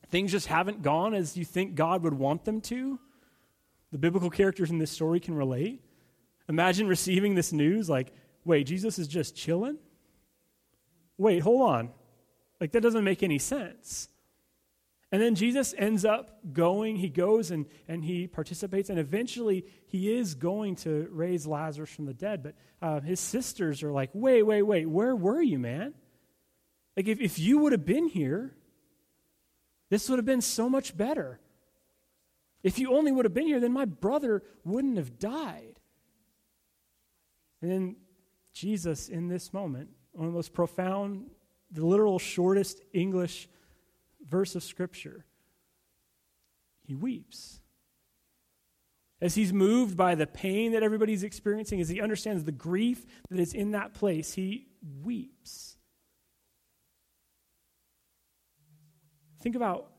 things 0.09 0.31
just 0.31 0.47
haven't 0.47 0.83
gone 0.83 1.15
as 1.15 1.37
you 1.37 1.45
think 1.45 1.75
God 1.75 2.05
would 2.05 2.15
want 2.15 2.45
them 2.45 2.61
to, 2.63 3.01
the 3.91 3.99
biblical 3.99 4.31
characters 4.31 4.71
in 4.71 4.79
this 4.79 4.91
story 4.91 5.19
can 5.19 5.35
relate. 5.35 5.83
Imagine 6.49 6.87
receiving 6.87 7.35
this 7.35 7.53
news 7.53 7.91
like, 7.91 8.13
wait, 8.49 8.67
Jesus 8.67 8.99
is 8.99 9.07
just 9.07 9.37
chilling? 9.37 9.77
Wait, 11.19 11.41
hold 11.41 11.69
on. 11.69 11.91
Like, 12.61 12.73
that 12.73 12.81
doesn't 12.81 13.05
make 13.05 13.23
any 13.23 13.39
sense. 13.39 14.09
And 15.13 15.23
then 15.23 15.35
Jesus 15.35 15.75
ends 15.77 16.05
up 16.05 16.41
going, 16.53 16.97
he 16.97 17.09
goes 17.09 17.51
and, 17.51 17.67
and 17.87 18.05
he 18.05 18.27
participates, 18.27 18.91
and 18.91 18.99
eventually 18.99 19.65
he 19.87 20.13
is 20.13 20.35
going 20.35 20.77
to 20.77 21.09
raise 21.11 21.47
Lazarus 21.47 21.91
from 21.91 22.07
the 22.07 22.15
dead. 22.15 22.43
But 22.43 22.55
uh, 22.83 23.01
his 23.01 23.21
sisters 23.21 23.83
are 23.83 23.93
like, 23.93 24.11
wait, 24.13 24.43
wait, 24.43 24.63
wait, 24.63 24.87
where 24.87 25.15
were 25.15 25.41
you, 25.41 25.59
man? 25.59 25.95
Like, 26.97 27.07
if, 27.07 27.21
if 27.21 27.39
you 27.39 27.59
would 27.59 27.73
have 27.73 27.87
been 27.87 28.09
here, 28.09 28.55
this 29.91 30.09
would 30.09 30.19
have 30.19 30.27
been 30.27 30.43
so 30.43 30.69
much 30.69 30.97
better. 30.97 31.39
If 32.63 32.79
you 32.79 32.95
only 32.95 33.13
would 33.13 33.25
have 33.25 33.35
been 33.35 33.47
here, 33.47 33.61
then 33.61 33.73
my 33.73 33.85
brother 33.85 34.43
wouldn't 34.65 34.97
have 34.97 35.19
died. 35.19 35.81
And 37.63 37.71
then 37.71 37.97
Jesus, 38.59 39.09
in 39.09 39.29
this 39.29 39.53
moment, 39.53 39.89
one 40.11 40.27
of 40.27 40.33
the 40.33 40.37
most 40.37 40.53
profound, 40.53 41.31
the 41.71 41.87
literal 41.87 42.19
shortest 42.19 42.81
English 42.93 43.49
verse 44.29 44.57
of 44.57 44.65
Scripture, 44.65 45.25
he 46.85 46.97
weeps. 46.97 47.61
As 49.21 49.37
he's 49.37 49.53
moved 49.53 49.97
by 49.97 50.17
the 50.17 50.27
pain 50.27 50.73
that 50.73 50.83
everybody's 50.83 51.23
experiencing, 51.23 51.81
as 51.81 51.89
he 51.89 52.01
understands 52.01 52.43
the 52.43 52.53
grief 52.53 53.07
that 53.31 53.39
is 53.39 53.55
in 53.55 53.73
that 53.73 53.95
place, 53.95 54.33
he 54.33 54.67
weeps. 55.05 55.77
Think 59.41 59.55
about 59.55 59.93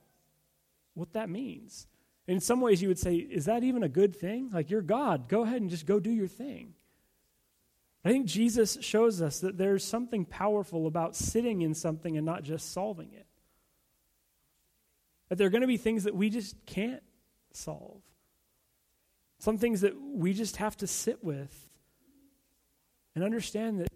what 0.96 1.14
that 1.14 1.30
means. 1.30 1.88
In 2.28 2.42
some 2.42 2.60
ways, 2.60 2.82
you 2.82 2.90
would 2.90 3.00
say, 3.00 3.16
is 3.16 3.46
that 3.46 3.64
even 3.64 3.84
a 3.84 3.90
good 3.90 4.14
thing? 4.14 4.50
Like, 4.52 4.70
you're 4.70 4.82
God. 4.82 5.30
Go 5.30 5.44
ahead 5.44 5.62
and 5.62 5.70
just 5.70 5.86
go 5.86 6.02
do 6.02 6.12
your 6.12 6.28
thing. 6.28 6.74
I 8.10 8.12
think 8.12 8.26
Jesus 8.26 8.76
shows 8.82 9.22
us 9.22 9.42
that 9.42 9.60
there's 9.60 9.84
something 9.84 10.26
powerful 10.26 10.88
about 10.88 11.16
sitting 11.16 11.62
in 11.62 11.76
something 11.76 12.18
and 12.18 12.26
not 12.26 12.42
just 12.42 12.74
solving 12.74 13.14
it. 13.14 13.28
That 15.28 15.38
there 15.38 15.46
are 15.46 15.52
going 15.52 15.62
to 15.62 15.68
be 15.68 15.78
things 15.78 16.06
that 16.06 16.16
we 16.16 16.32
just 16.32 16.56
can't 16.66 17.04
solve. 17.54 18.02
Some 19.38 19.60
things 19.60 19.82
that 19.82 19.94
we 20.02 20.34
just 20.34 20.58
have 20.58 20.76
to 20.78 20.88
sit 20.88 21.24
with 21.24 21.70
and 23.14 23.24
understand 23.24 23.82
that, 23.82 23.90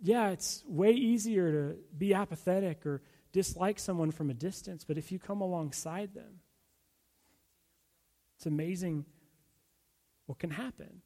yeah, 0.00 0.28
it's 0.28 0.62
way 0.68 0.92
easier 0.92 1.50
to 1.50 1.76
be 1.98 2.14
apathetic 2.14 2.86
or 2.86 3.02
dislike 3.32 3.80
someone 3.80 4.12
from 4.12 4.30
a 4.30 4.34
distance, 4.34 4.84
but 4.84 4.96
if 4.96 5.10
you 5.10 5.18
come 5.18 5.40
alongside 5.40 6.14
them, 6.14 6.38
it's 8.36 8.46
amazing 8.46 9.06
what 10.26 10.38
can 10.38 10.50
happen. 10.50 11.02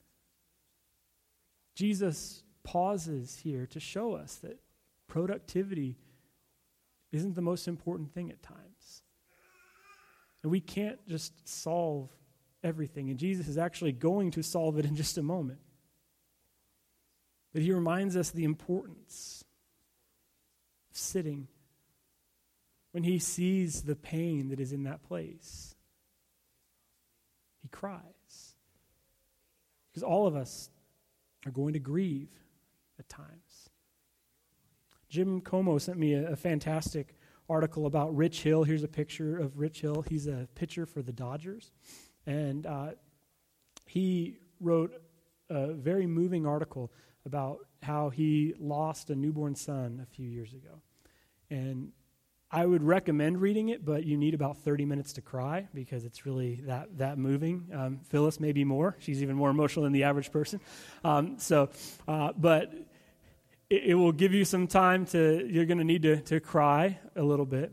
Jesus 1.75 2.43
pauses 2.63 3.41
here 3.43 3.67
to 3.67 3.81
show 3.81 4.15
us 4.15 4.37
that 4.37 4.61
productivity 5.09 5.99
isn't 7.13 7.35
the 7.35 7.43
most 7.43 7.67
important 7.67 8.13
thing 8.13 8.31
at 8.31 8.43
times. 8.43 9.03
And 10.43 10.51
we 10.51 10.61
can't 10.61 10.99
just 11.07 11.49
solve 11.49 12.09
everything. 12.63 13.11
And 13.11 13.19
Jesus 13.19 13.49
is 13.49 13.59
actually 13.59 13.93
going 13.93 14.31
to 14.33 14.43
solve 14.43 14.79
it 14.79 14.85
in 14.85 14.97
just 14.97 15.19
a 15.19 15.23
moment. 15.23 15.61
But 17.53 17.63
he 17.63 17.73
reminds 17.73 18.17
us 18.17 18.31
the 18.31 18.45
importance 18.45 19.45
of 20.91 20.97
sitting 20.97 21.49
when 22.93 23.03
he 23.03 23.19
sees 23.19 23.83
the 23.83 23.97
pain 23.97 24.49
that 24.49 24.61
is 24.61 24.73
in 24.73 24.85
that 24.85 25.03
place. 25.03 25.75
He 27.63 27.69
cries. 27.69 28.01
Because 29.91 30.03
all 30.03 30.27
of 30.27 30.37
us 30.37 30.71
are 31.45 31.53
going 31.53 31.73
to 31.73 31.79
grieve 31.79 32.29
at 33.01 33.09
times. 33.09 33.71
Jim 35.09 35.41
Como 35.41 35.79
sent 35.79 35.99
me 35.99 36.15
a, 36.15 36.33
a 36.33 36.37
fantastic 36.37 37.17
article 37.49 37.87
about 37.87 38.15
Rich 38.15 38.43
Hill. 38.43 38.63
Here's 38.63 38.85
a 38.85 38.89
picture 38.89 39.37
of 39.39 39.59
Rich 39.59 39.81
Hill. 39.81 40.05
He's 40.09 40.29
a 40.29 40.47
pitcher 40.55 40.87
for 40.87 41.03
the 41.03 41.13
Dodgers. 41.13 41.73
And 42.27 42.65
uh, 42.65 42.91
he 43.87 44.37
wrote 44.61 44.93
a 45.49 45.73
very 45.73 46.07
moving 46.07 46.47
article 46.47 46.93
about 47.27 47.59
how 47.83 48.11
he 48.11 48.55
lost 48.61 49.11
a 49.11 49.17
newborn 49.17 49.57
son 49.57 50.01
a 50.01 50.07
few 50.07 50.29
years 50.29 50.53
ago. 50.53 50.81
And 51.51 51.91
I 52.53 52.67
would 52.67 52.83
recommend 52.83 53.41
reading 53.41 53.69
it, 53.69 53.85
but 53.85 54.05
you 54.05 54.17
need 54.17 54.35
about 54.35 54.59
30 54.59 54.85
minutes 54.85 55.13
to 55.15 55.23
cry 55.23 55.69
because 55.73 56.05
it's 56.05 56.27
really 56.27 56.57
that, 56.67 56.99
that 56.99 57.19
moving. 57.19 57.69
Um, 57.73 58.01
Phyllis, 58.09 58.41
maybe 58.41 58.65
more. 58.65 58.97
She's 58.99 59.23
even 59.23 59.37
more 59.37 59.51
emotional 59.51 59.85
than 59.85 59.93
the 59.93 60.05
average 60.05 60.31
person. 60.33 60.61
Um, 61.05 61.39
so, 61.39 61.71
uh, 62.09 62.33
but 62.37 62.73
it, 63.71 63.85
it 63.85 63.95
will 63.95 64.13
give 64.13 64.35
you 64.35 64.45
some 64.45 64.67
time 64.67 65.07
to, 65.07 65.49
you're 65.49 65.65
going 65.65 65.79
to 65.79 65.85
need 65.85 66.03
to, 66.03 66.17
to 66.23 66.41
cry 66.41 66.99
a 67.17 67.23
little 67.23 67.47
bit. 67.47 67.73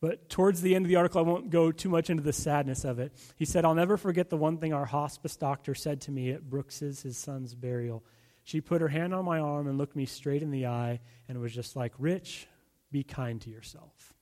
But 0.00 0.28
towards 0.28 0.60
the 0.60 0.74
end 0.74 0.84
of 0.84 0.90
the 0.90 0.96
article, 0.96 1.20
I 1.20 1.24
won't 1.24 1.48
go 1.48 1.72
too 1.72 1.88
much 1.88 2.10
into 2.10 2.22
the 2.22 2.32
sadness 2.32 2.84
of 2.84 2.98
it. 2.98 3.12
He 3.36 3.46
said, 3.46 3.64
I'll 3.64 3.74
never 3.74 3.96
forget 3.96 4.28
the 4.28 4.36
one 4.36 4.58
thing 4.58 4.74
our 4.74 4.84
hospice 4.84 5.36
doctor 5.36 5.74
said 5.74 6.02
to 6.02 6.10
me 6.10 6.30
at 6.30 6.50
Brooks's, 6.50 7.00
his 7.02 7.16
son's 7.16 7.54
burial. 7.54 8.04
She 8.42 8.60
put 8.60 8.82
her 8.82 8.88
hand 8.88 9.14
on 9.14 9.24
my 9.24 9.38
arm 9.38 9.66
and 9.66 9.78
looked 9.78 9.96
me 9.96 10.04
straight 10.04 10.42
in 10.42 10.50
the 10.50 10.66
eye 10.66 11.00
and 11.26 11.40
was 11.40 11.54
just 11.54 11.74
like, 11.74 11.94
Rich, 11.98 12.46
be 12.92 13.02
kind 13.02 13.40
to 13.40 13.50
yourself. 13.50 14.12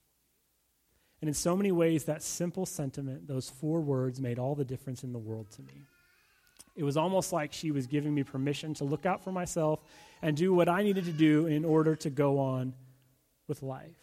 And 1.19 1.27
in 1.27 1.33
so 1.33 1.57
many 1.57 1.73
ways, 1.73 2.05
that 2.05 2.23
simple 2.23 2.65
sentiment, 2.65 3.27
those 3.27 3.49
four 3.49 3.81
words, 3.81 4.21
made 4.21 4.39
all 4.39 4.55
the 4.55 4.65
difference 4.65 5.03
in 5.03 5.11
the 5.11 5.19
world 5.19 5.51
to 5.51 5.61
me. 5.61 5.83
It 6.75 6.83
was 6.83 6.97
almost 6.97 7.31
like 7.31 7.53
she 7.53 7.71
was 7.71 7.85
giving 7.85 8.13
me 8.13 8.23
permission 8.23 8.73
to 8.75 8.83
look 8.83 9.05
out 9.05 9.23
for 9.23 9.31
myself 9.31 9.79
and 10.21 10.35
do 10.35 10.53
what 10.53 10.67
I 10.67 10.81
needed 10.83 11.05
to 11.05 11.11
do 11.11 11.45
in 11.45 11.65
order 11.65 11.95
to 11.97 12.09
go 12.09 12.39
on 12.39 12.73
with 13.47 13.61
life. 13.61 13.99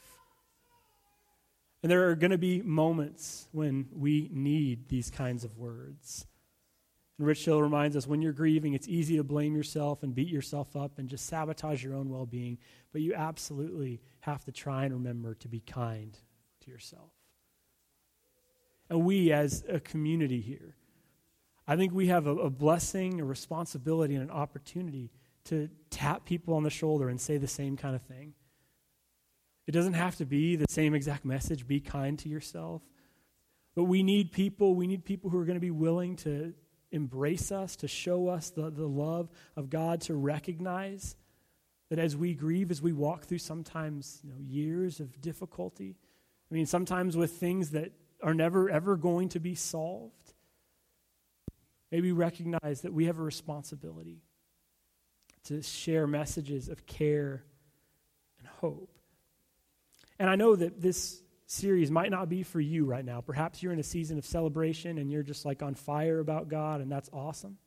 And 1.83 1.91
there 1.91 2.11
are 2.11 2.15
going 2.15 2.31
to 2.31 2.39
be 2.39 2.63
moments 2.63 3.49
when 3.53 3.89
we 3.93 4.29
need 4.33 4.89
these 4.89 5.11
kinds 5.11 5.45
of 5.45 5.57
words. 5.57 6.27
And 7.19 7.27
Rich 7.27 7.45
Hill 7.45 7.61
reminds 7.61 7.97
us 7.97 8.07
when 8.07 8.23
you're 8.23 8.33
grieving, 8.33 8.75
it's 8.75 8.89
easy 8.89 9.17
to 9.17 9.25
blame 9.25 9.57
yourself 9.57 10.03
and 10.03 10.15
beat 10.15 10.29
yourself 10.29 10.77
up 10.77 10.99
and 10.99 11.09
just 11.09 11.27
sabotage 11.27 11.83
your 11.83 11.95
own 11.95 12.09
well 12.11 12.27
being. 12.27 12.59
But 12.93 13.01
you 13.01 13.15
absolutely 13.15 14.01
have 14.21 14.45
to 14.45 14.53
try 14.53 14.85
and 14.85 14.95
remember 14.95 15.35
to 15.37 15.49
be 15.49 15.61
kind 15.61 16.17
to 16.65 16.71
yourself. 16.71 17.11
And 18.91 19.05
we, 19.05 19.33
as 19.33 19.65
a 19.69 19.81
community 19.81 20.41
here, 20.41 20.77
I 21.71 21.77
think 21.77 21.95
we 21.95 22.09
have 22.09 22.27
a, 22.27 22.35
a, 22.35 22.51
blessing, 22.51 23.21
a 23.21 23.25
responsibility, 23.25 24.17
and 24.17 24.25
an 24.25 24.31
opportunity 24.33 25.13
to 25.45 25.69
tap 25.89 26.25
people 26.25 26.55
on 26.55 26.65
the 26.65 26.71
shoulder 26.71 27.09
and 27.09 27.21
say 27.21 27.37
the 27.37 27.47
same 27.47 27.77
kind 27.77 27.95
of 27.95 28.03
thing. 28.03 28.35
It 29.69 29.71
doesn't 29.71 29.93
have 29.93 30.17
to 30.17 30.27
be 30.27 30.57
the 30.57 30.67
same 30.69 30.95
exact 30.97 31.25
message 31.25 31.69
be 31.69 31.79
kind 31.79 32.19
to 32.19 32.29
yourself. 32.29 32.83
But 33.77 33.85
we 33.85 34.03
need 34.03 34.33
people, 34.33 34.75
we 34.75 34.89
need 34.89 35.05
people 35.05 35.31
who 35.31 35.39
are 35.39 35.45
going 35.45 35.55
to 35.55 35.61
be 35.61 35.71
willing 35.71 36.17
to 36.17 36.55
embrace 36.91 37.53
us, 37.53 37.77
to 37.77 37.87
show 37.87 38.27
us 38.27 38.51
the, 38.51 38.69
the 38.69 38.89
love 38.89 39.31
of 39.55 39.71
God, 39.71 40.01
to 40.03 40.17
recognize 40.17 41.15
that 41.89 42.01
as 42.01 42.17
we 42.17 42.35
grieve, 42.35 42.73
as 42.73 42.83
we 42.83 42.93
walk 42.93 43.27
through 43.27 43.39
sometimes 43.39 44.19
you 44.25 44.31
know, 44.31 44.41
years 44.41 44.99
of 44.99 45.21
difficulty, 45.21 45.95
I 46.51 46.55
mean, 46.55 46.67
sometimes 46.67 47.17
with 47.17 47.35
things 47.35 47.71
that 47.71 47.93
are 48.25 48.35
never 48.35 48.69
ever 48.69 48.97
going 48.97 49.29
to 49.31 49.39
be 49.39 49.55
solved, 49.55 50.20
Maybe 51.91 52.13
recognize 52.13 52.83
that 52.83 52.93
we 52.93 53.07
have 53.07 53.19
a 53.19 53.23
responsibility 53.23 54.23
to 55.45 55.63
share 55.63 56.07
messages 56.07 56.69
of 56.69 56.87
care 56.87 57.43
and 58.39 58.47
hope. 58.61 58.97
And 60.19 60.29
I 60.29 60.37
know 60.37 60.55
that 60.55 60.81
this 60.81 61.23
series 61.47 61.91
might 61.91 62.11
not 62.11 62.29
be 62.29 62.43
for 62.43 62.61
you 62.61 62.85
right 62.85 63.05
now. 63.05 63.21
Perhaps 63.21 63.63
you're 63.63 63.73
in 63.73 63.81
a 63.81 63.85
season 63.85 64.19
of 64.19 64.25
celebration 64.25 64.99
and 64.99 65.11
you're 65.11 65.23
just 65.23 65.45
like 65.45 65.63
on 65.63 65.75
fire 65.75 66.21
about 66.21 66.49
God, 66.49 66.81
and 66.81 66.93
that's 66.93 67.11
awesome. 67.13 67.59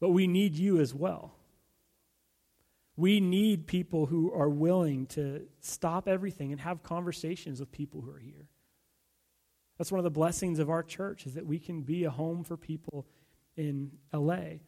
But 0.00 0.10
we 0.10 0.26
need 0.26 0.56
you 0.56 0.80
as 0.80 0.94
well. 0.94 1.32
We 2.96 3.20
need 3.20 3.66
people 3.66 4.04
who 4.06 4.32
are 4.32 4.50
willing 4.50 5.06
to 5.06 5.46
stop 5.60 6.06
everything 6.06 6.52
and 6.52 6.60
have 6.60 6.82
conversations 6.82 7.60
with 7.60 7.72
people 7.72 8.02
who 8.02 8.10
are 8.10 8.18
here. 8.18 8.48
That's 9.82 9.90
one 9.90 9.98
of 9.98 10.04
the 10.04 10.10
blessings 10.10 10.60
of 10.60 10.70
our 10.70 10.84
church 10.84 11.26
is 11.26 11.34
that 11.34 11.44
we 11.44 11.58
can 11.58 11.82
be 11.82 12.04
a 12.04 12.10
home 12.10 12.44
for 12.44 12.56
people 12.56 13.04
in 13.56 13.90
LA. 14.14 14.60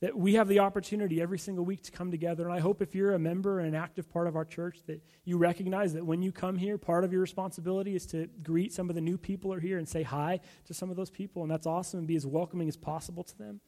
That 0.00 0.18
we 0.18 0.34
have 0.34 0.48
the 0.48 0.58
opportunity 0.58 1.22
every 1.22 1.38
single 1.38 1.64
week 1.64 1.84
to 1.84 1.92
come 1.92 2.10
together. 2.10 2.42
And 2.42 2.52
I 2.52 2.58
hope 2.58 2.82
if 2.82 2.92
you're 2.92 3.14
a 3.14 3.20
member 3.20 3.60
and 3.60 3.68
an 3.68 3.76
active 3.76 4.10
part 4.10 4.26
of 4.26 4.34
our 4.34 4.44
church, 4.44 4.80
that 4.86 5.00
you 5.22 5.38
recognize 5.38 5.92
that 5.92 6.04
when 6.04 6.22
you 6.22 6.32
come 6.32 6.56
here, 6.56 6.76
part 6.76 7.04
of 7.04 7.12
your 7.12 7.20
responsibility 7.20 7.94
is 7.94 8.04
to 8.06 8.26
greet 8.42 8.72
some 8.72 8.88
of 8.88 8.96
the 8.96 9.00
new 9.00 9.16
people 9.16 9.52
are 9.52 9.60
here 9.60 9.78
and 9.78 9.88
say 9.88 10.02
hi 10.02 10.40
to 10.64 10.74
some 10.74 10.90
of 10.90 10.96
those 10.96 11.08
people. 11.08 11.42
And 11.42 11.50
that's 11.52 11.64
awesome 11.64 12.00
and 12.00 12.08
be 12.08 12.16
as 12.16 12.26
welcoming 12.26 12.66
as 12.66 12.76
possible 12.76 13.22
to 13.22 13.38
them. 13.38 13.60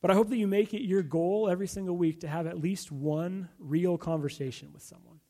But 0.00 0.10
I 0.10 0.14
hope 0.14 0.30
that 0.30 0.36
you 0.36 0.48
make 0.48 0.74
it 0.74 0.82
your 0.82 1.04
goal 1.04 1.48
every 1.48 1.68
single 1.68 1.96
week 1.96 2.22
to 2.22 2.28
have 2.28 2.48
at 2.48 2.58
least 2.58 2.90
one 2.90 3.50
real 3.60 3.98
conversation 3.98 4.72
with 4.72 4.82
someone. 4.82 5.20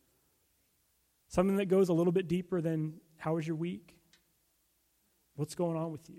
Something 1.29 1.59
that 1.59 1.67
goes 1.67 1.91
a 1.91 1.93
little 1.93 2.11
bit 2.11 2.27
deeper 2.27 2.63
than 2.63 3.03
how 3.19 3.35
was 3.35 3.47
your 3.47 3.57
week? 3.57 3.98
What's 5.39 5.55
going 5.55 5.77
on 5.77 5.93
with 5.93 6.11
you? 6.11 6.17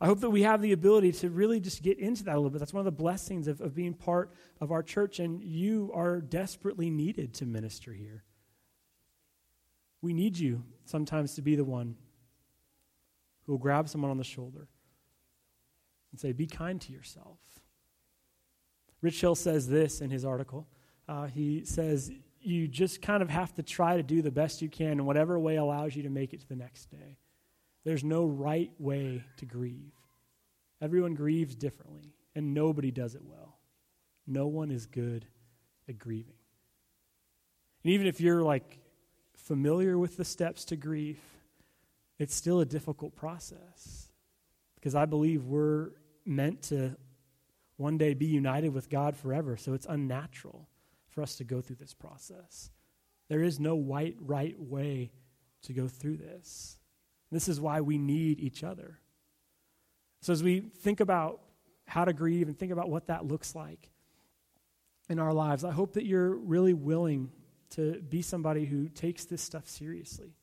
I 0.00 0.06
hope 0.06 0.20
that 0.20 0.30
we 0.30 0.42
have 0.42 0.62
the 0.62 0.70
ability 0.70 1.10
to 1.10 1.28
really 1.28 1.58
just 1.58 1.82
get 1.82 1.98
into 1.98 2.22
that 2.22 2.36
a 2.36 2.38
little 2.38 2.50
bit. 2.50 2.60
That's 2.60 2.72
one 2.72 2.82
of 2.82 2.84
the 2.84 2.92
blessings 2.92 3.48
of, 3.48 3.60
of 3.60 3.74
being 3.74 3.94
part 3.94 4.32
of 4.60 4.70
our 4.70 4.80
church, 4.80 5.18
and 5.18 5.42
you 5.42 5.90
are 5.92 6.20
desperately 6.20 6.88
needed 6.88 7.34
to 7.34 7.46
minister 7.46 7.92
here. 7.92 8.22
We 10.02 10.12
need 10.12 10.38
you 10.38 10.62
sometimes 10.84 11.34
to 11.34 11.42
be 11.42 11.56
the 11.56 11.64
one 11.64 11.96
who 13.44 13.52
will 13.52 13.58
grab 13.58 13.88
someone 13.88 14.12
on 14.12 14.18
the 14.18 14.24
shoulder 14.24 14.68
and 16.12 16.20
say, 16.20 16.30
Be 16.30 16.46
kind 16.46 16.80
to 16.82 16.92
yourself. 16.92 17.40
Rich 19.02 19.20
Hill 19.20 19.34
says 19.34 19.66
this 19.66 20.00
in 20.00 20.10
his 20.10 20.24
article. 20.24 20.68
Uh, 21.08 21.26
he 21.26 21.64
says, 21.64 22.12
You 22.40 22.68
just 22.68 23.02
kind 23.02 23.20
of 23.20 23.30
have 23.30 23.52
to 23.54 23.64
try 23.64 23.96
to 23.96 24.04
do 24.04 24.22
the 24.22 24.30
best 24.30 24.62
you 24.62 24.68
can 24.68 24.92
in 24.92 25.06
whatever 25.06 25.40
way 25.40 25.56
allows 25.56 25.96
you 25.96 26.04
to 26.04 26.10
make 26.10 26.32
it 26.32 26.40
to 26.42 26.48
the 26.48 26.54
next 26.54 26.88
day. 26.92 27.18
There's 27.84 28.04
no 28.04 28.26
right 28.26 28.70
way 28.78 29.24
to 29.36 29.46
grieve. 29.46 29.92
Everyone 30.80 31.14
grieves 31.14 31.54
differently, 31.54 32.14
and 32.34 32.54
nobody 32.54 32.90
does 32.90 33.14
it 33.14 33.22
well. 33.24 33.58
No 34.26 34.46
one 34.46 34.70
is 34.70 34.86
good 34.86 35.26
at 35.88 35.98
grieving. 35.98 36.34
And 37.82 37.92
even 37.92 38.06
if 38.06 38.20
you're 38.20 38.42
like 38.42 38.78
familiar 39.36 39.98
with 39.98 40.16
the 40.16 40.24
steps 40.24 40.64
to 40.66 40.76
grief, 40.76 41.20
it's 42.18 42.34
still 42.34 42.60
a 42.60 42.66
difficult 42.66 43.14
process. 43.14 44.08
Because 44.76 44.94
I 44.94 45.04
believe 45.04 45.44
we're 45.44 45.90
meant 46.24 46.62
to 46.62 46.96
one 47.76 47.98
day 47.98 48.14
be 48.14 48.26
united 48.26 48.70
with 48.72 48.88
God 48.88 49.16
forever, 49.16 49.56
so 49.56 49.74
it's 49.74 49.86
unnatural 49.88 50.68
for 51.08 51.22
us 51.22 51.36
to 51.36 51.44
go 51.44 51.60
through 51.60 51.76
this 51.76 51.94
process. 51.94 52.70
There 53.28 53.42
is 53.42 53.58
no 53.58 53.74
white, 53.74 54.16
right 54.20 54.58
way 54.58 55.12
to 55.62 55.72
go 55.72 55.88
through 55.88 56.18
this. 56.18 56.78
This 57.34 57.48
is 57.48 57.60
why 57.60 57.80
we 57.80 57.98
need 57.98 58.38
each 58.38 58.62
other. 58.62 59.00
So, 60.22 60.32
as 60.32 60.42
we 60.42 60.60
think 60.60 61.00
about 61.00 61.40
how 61.86 62.04
to 62.04 62.12
grieve 62.12 62.48
and 62.48 62.58
think 62.58 62.72
about 62.72 62.88
what 62.88 63.08
that 63.08 63.26
looks 63.26 63.54
like 63.54 63.90
in 65.08 65.18
our 65.18 65.32
lives, 65.32 65.64
I 65.64 65.72
hope 65.72 65.94
that 65.94 66.06
you're 66.06 66.34
really 66.34 66.72
willing 66.72 67.30
to 67.70 68.00
be 68.00 68.22
somebody 68.22 68.64
who 68.64 68.88
takes 68.88 69.24
this 69.24 69.42
stuff 69.42 69.68
seriously. 69.68 70.36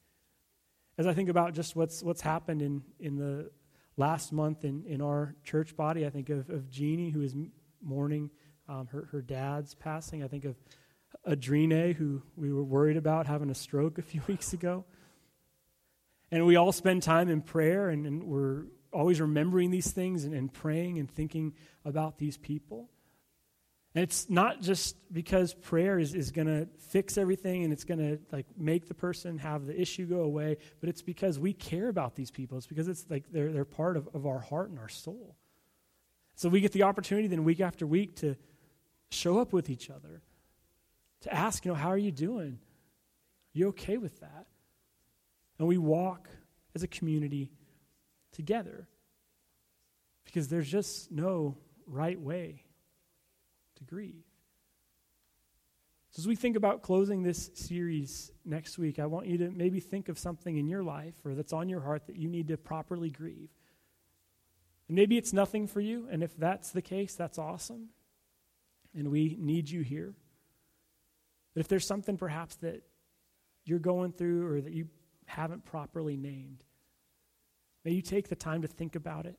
As 0.98 1.08
I 1.08 1.14
think 1.14 1.30
about 1.30 1.54
just 1.54 1.76
what's, 1.76 2.04
what's 2.04 2.22
happened 2.22 2.62
in, 2.62 2.84
in 3.00 3.16
the 3.16 3.50
last 3.96 4.34
month 4.34 4.66
in, 4.66 4.84
in 4.86 5.02
our 5.02 5.34
church 5.46 5.76
body, 5.78 6.06
I 6.06 6.10
think 6.10 6.30
of, 6.30 6.50
of 6.50 6.70
Jeannie, 6.70 7.10
who 7.10 7.22
is 7.22 7.34
mourning 7.82 8.30
um, 8.68 8.88
her, 8.92 9.08
her 9.14 9.22
dad's 9.22 9.74
passing. 9.76 10.24
I 10.24 10.28
think 10.28 10.44
of 10.44 10.58
Adrine, 11.26 11.96
who 11.96 12.22
we 12.36 12.52
were 12.52 12.64
worried 12.64 12.98
about 12.98 13.28
having 13.28 13.50
a 13.50 13.56
stroke 13.56 13.98
a 13.98 14.02
few 14.02 14.22
weeks 14.28 14.52
ago. 14.54 14.84
And 16.32 16.46
we 16.46 16.56
all 16.56 16.72
spend 16.72 17.04
time 17.04 17.30
in 17.30 17.42
prayer, 17.42 17.90
and, 17.90 18.06
and 18.06 18.24
we're 18.24 18.64
always 18.94 19.20
remembering 19.20 19.72
these 19.72 19.92
things 19.92 20.24
and, 20.24 20.34
and 20.34 20.52
praying 20.52 21.00
and 21.00 21.10
thinking 21.10 21.54
about 21.86 22.18
these 22.18 22.38
people. 22.38 22.90
And 23.94 24.04
it's 24.04 24.30
not 24.30 24.62
just 24.62 24.96
because 25.12 25.54
prayer 25.54 26.00
is, 26.00 26.14
is 26.14 26.32
going 26.32 26.48
to 26.48 26.68
fix 26.80 27.18
everything 27.18 27.66
and 27.66 27.74
it's 27.74 27.84
going 27.84 28.00
to 28.00 28.20
like 28.32 28.46
make 28.58 28.88
the 28.88 28.94
person 28.94 29.38
have 29.40 29.66
the 29.66 29.80
issue 29.80 30.06
go 30.06 30.22
away, 30.22 30.58
but 30.80 30.88
it's 30.88 31.02
because 31.02 31.38
we 31.38 31.52
care 31.52 31.90
about 31.90 32.16
these 32.16 32.32
people. 32.32 32.58
It's 32.58 32.68
because 32.68 32.88
it's 32.88 33.06
like 33.10 33.26
they're, 33.32 33.52
they're 33.52 33.66
part 33.66 33.98
of, 33.98 34.08
of 34.14 34.26
our 34.26 34.40
heart 34.40 34.70
and 34.70 34.80
our 34.80 34.88
soul. 34.88 35.36
So 36.36 36.48
we 36.48 36.62
get 36.62 36.72
the 36.72 36.84
opportunity 36.84 37.28
then 37.28 37.44
week 37.44 37.60
after 37.60 37.86
week 37.86 38.16
to 38.18 38.38
show 39.10 39.40
up 39.40 39.52
with 39.52 39.70
each 39.70 39.90
other, 39.90 40.22
to 41.22 41.34
ask, 41.34 41.66
you 41.66 41.72
know, 41.72 41.78
how 41.78 41.90
are 41.90 41.98
you 41.98 42.12
doing? 42.14 42.60
Are 42.60 43.58
you 43.58 43.68
okay 43.70 43.98
with 43.98 44.22
that? 44.22 44.48
And 45.62 45.68
we 45.68 45.78
walk 45.78 46.28
as 46.74 46.82
a 46.82 46.88
community 46.88 47.52
together 48.32 48.88
because 50.26 50.48
there's 50.48 50.68
just 50.68 51.12
no 51.12 51.56
right 51.86 52.20
way 52.20 52.64
to 53.76 53.84
grieve. 53.84 54.24
So, 56.10 56.22
as 56.22 56.28
we 56.28 56.36
think 56.36 56.56
about 56.56 56.82
closing 56.82 57.22
this 57.22 57.52
series 57.54 58.32
next 58.44 58.80
week, 58.80 58.98
I 58.98 59.06
want 59.06 59.28
you 59.28 59.38
to 59.38 59.52
maybe 59.52 59.80
think 59.80 60.10
of 60.10 60.18
something 60.18 60.58
in 60.58 60.68
your 60.68 60.82
life 60.82 61.14
or 61.24 61.36
that's 61.36 61.54
on 61.54 61.70
your 61.70 61.82
heart 61.82 62.08
that 62.08 62.16
you 62.16 62.28
need 62.28 62.48
to 62.48 62.58
properly 62.58 63.12
grieve. 63.12 63.52
And 64.88 64.96
maybe 64.96 65.16
it's 65.16 65.32
nothing 65.32 65.68
for 65.68 65.80
you, 65.80 66.08
and 66.10 66.24
if 66.24 66.36
that's 66.36 66.72
the 66.72 66.82
case, 66.82 67.14
that's 67.14 67.38
awesome. 67.38 67.90
And 68.96 69.12
we 69.12 69.38
need 69.40 69.70
you 69.70 69.82
here. 69.82 70.16
But 71.54 71.60
if 71.60 71.68
there's 71.68 71.86
something 71.86 72.18
perhaps 72.18 72.56
that 72.56 72.82
you're 73.64 73.78
going 73.78 74.12
through 74.12 74.48
or 74.48 74.60
that 74.60 74.74
you 74.74 74.88
haven't 75.36 75.66
properly 75.66 76.18
named, 76.18 76.64
may 77.86 77.92
you 77.92 78.02
take 78.02 78.30
the 78.30 78.36
time 78.36 78.62
to 78.62 78.68
think 78.68 78.96
about 78.96 79.26
it, 79.26 79.38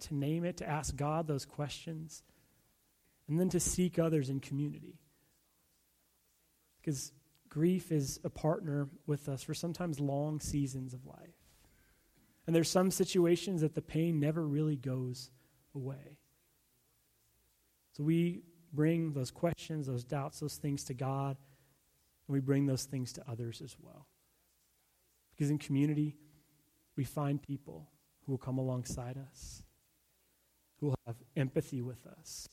to 0.00 0.14
name 0.14 0.44
it, 0.44 0.58
to 0.58 0.68
ask 0.68 0.94
God 0.96 1.26
those 1.26 1.44
questions 1.44 2.22
and 3.28 3.38
then 3.38 3.48
to 3.50 3.60
seek 3.60 3.98
others 3.98 4.28
in 4.28 4.40
community. 4.40 4.98
Because 6.80 7.12
grief 7.48 7.92
is 7.92 8.18
a 8.24 8.30
partner 8.30 8.88
with 9.06 9.28
us 9.28 9.42
for 9.42 9.54
sometimes 9.54 10.00
long 10.00 10.40
seasons 10.40 10.94
of 10.94 11.06
life. 11.06 11.36
And 12.46 12.56
there's 12.56 12.70
some 12.70 12.90
situations 12.90 13.60
that 13.60 13.74
the 13.74 13.82
pain 13.82 14.18
never 14.18 14.46
really 14.46 14.76
goes 14.76 15.30
away. 15.74 16.18
So 17.96 18.02
we 18.02 18.42
bring 18.72 19.12
those 19.12 19.30
questions, 19.30 19.86
those 19.86 20.04
doubts, 20.04 20.40
those 20.40 20.56
things 20.56 20.84
to 20.84 20.94
God, 20.94 21.36
and 22.26 22.34
we 22.34 22.40
bring 22.40 22.66
those 22.66 22.84
things 22.84 23.12
to 23.14 23.24
others 23.30 23.60
as 23.62 23.76
well. 23.80 24.06
Because 25.32 25.50
in 25.50 25.58
community, 25.58 26.16
we 26.96 27.04
find 27.04 27.42
people 27.42 27.88
who 28.24 28.32
will 28.32 28.38
come 28.38 28.58
alongside 28.58 29.18
us, 29.18 29.62
who 30.78 30.86
will 30.86 30.98
have 31.06 31.16
empathy 31.36 31.82
with 31.82 32.06
us, 32.06 32.48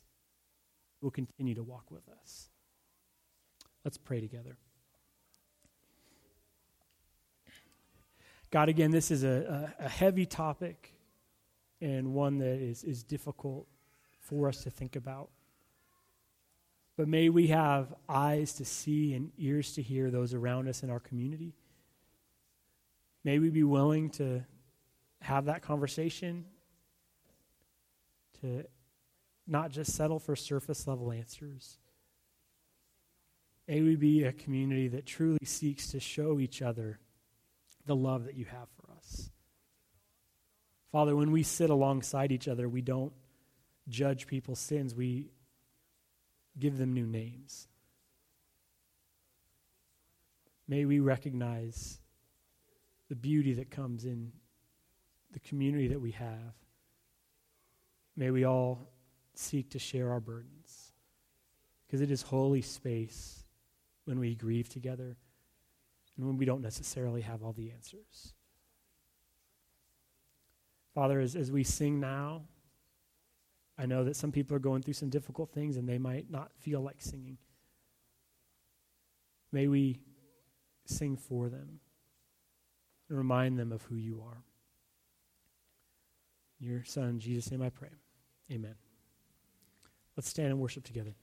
who 0.99 1.07
will 1.07 1.11
continue 1.11 1.55
to 1.55 1.63
walk 1.63 1.91
with 1.91 2.07
us. 2.21 2.49
Let's 3.83 3.97
pray 3.97 4.21
together. 4.21 4.57
God, 8.51 8.67
again, 8.67 8.91
this 8.91 9.11
is 9.11 9.23
a, 9.23 9.73
a, 9.79 9.85
a, 9.85 9.89
heavy 9.89 10.25
topic 10.25 10.93
and 11.81 12.13
one 12.13 12.39
that 12.39 12.59
is, 12.59 12.83
is 12.83 13.03
difficult 13.03 13.67
for 14.19 14.47
us 14.47 14.63
to 14.63 14.71
think 14.71 14.95
about. 14.95 15.29
But 16.97 17.07
may 17.07 17.29
we 17.29 17.47
have 17.47 17.93
eyes 18.09 18.53
to 18.53 18.65
see 18.65 19.13
and 19.13 19.31
ears 19.37 19.73
to 19.73 19.83
hear 19.83 20.09
those 20.09 20.33
around 20.33 20.67
us 20.67 20.81
in 20.81 20.89
our 20.89 20.99
community. 20.99 21.53
May 23.23 23.39
we 23.39 23.49
be 23.49 23.63
willing 23.63 24.09
to 24.11 24.45
have 25.21 25.45
that 25.45 25.61
conversation, 25.61 26.45
to 28.41 28.63
not 29.45 29.71
just 29.71 29.93
settle 29.93 30.19
for 30.19 30.35
surface 30.35 30.87
level 30.87 31.11
answers. 31.11 31.77
May 33.67 33.81
we 33.81 33.95
be 33.95 34.23
a 34.23 34.31
community 34.31 34.87
that 34.89 35.05
truly 35.05 35.43
seeks 35.43 35.91
to 35.91 35.99
show 35.99 36.39
each 36.39 36.61
other 36.61 36.99
the 37.85 37.95
love 37.95 38.25
that 38.25 38.35
you 38.35 38.45
have 38.45 38.67
for 38.69 38.91
us. 38.93 39.29
Father, 40.91 41.15
when 41.15 41.31
we 41.31 41.43
sit 41.43 41.69
alongside 41.69 42.31
each 42.31 42.47
other, 42.47 42.67
we 42.67 42.81
don't 42.81 43.13
judge 43.87 44.27
people's 44.27 44.59
sins, 44.59 44.95
we 44.95 45.29
give 46.57 46.77
them 46.77 46.93
new 46.93 47.05
names. 47.05 47.67
May 50.67 50.85
we 50.85 50.99
recognize 50.99 51.99
the 53.09 53.15
beauty 53.15 53.53
that 53.53 53.71
comes 53.71 54.05
in 54.05 54.31
the 55.31 55.39
community 55.39 55.87
that 55.87 55.99
we 55.99 56.11
have. 56.11 56.53
May 58.15 58.31
we 58.31 58.45
all 58.45 58.89
seek 59.33 59.71
to 59.71 59.79
share 59.79 60.11
our 60.11 60.19
burdens. 60.19 60.91
Because 61.85 62.01
it 62.01 62.11
is 62.11 62.21
holy 62.21 62.61
space 62.61 63.43
when 64.05 64.19
we 64.19 64.35
grieve 64.35 64.69
together 64.69 65.17
and 66.17 66.25
when 66.25 66.37
we 66.37 66.45
don't 66.45 66.61
necessarily 66.61 67.21
have 67.21 67.43
all 67.43 67.53
the 67.53 67.71
answers. 67.71 68.33
Father, 70.93 71.19
as, 71.19 71.35
as 71.35 71.51
we 71.51 71.63
sing 71.63 71.99
now, 71.99 72.43
I 73.77 73.85
know 73.85 74.03
that 74.03 74.15
some 74.15 74.31
people 74.31 74.55
are 74.55 74.59
going 74.59 74.81
through 74.81 74.95
some 74.95 75.09
difficult 75.09 75.51
things 75.51 75.77
and 75.77 75.87
they 75.87 75.97
might 75.97 76.29
not 76.29 76.51
feel 76.59 76.81
like 76.81 77.01
singing. 77.01 77.37
May 79.51 79.67
we 79.67 80.01
sing 80.85 81.15
for 81.15 81.49
them 81.49 81.79
and 83.09 83.17
remind 83.17 83.57
them 83.57 83.71
of 83.71 83.81
who 83.83 83.95
you 83.95 84.23
are. 84.25 84.43
Your 86.59 86.83
Son, 86.83 87.19
Jesus' 87.19 87.51
name 87.51 87.61
I 87.61 87.69
pray. 87.69 87.89
Amen. 88.51 88.75
Let's 90.15 90.29
stand 90.29 90.49
and 90.49 90.59
worship 90.59 90.83
together. 90.83 91.13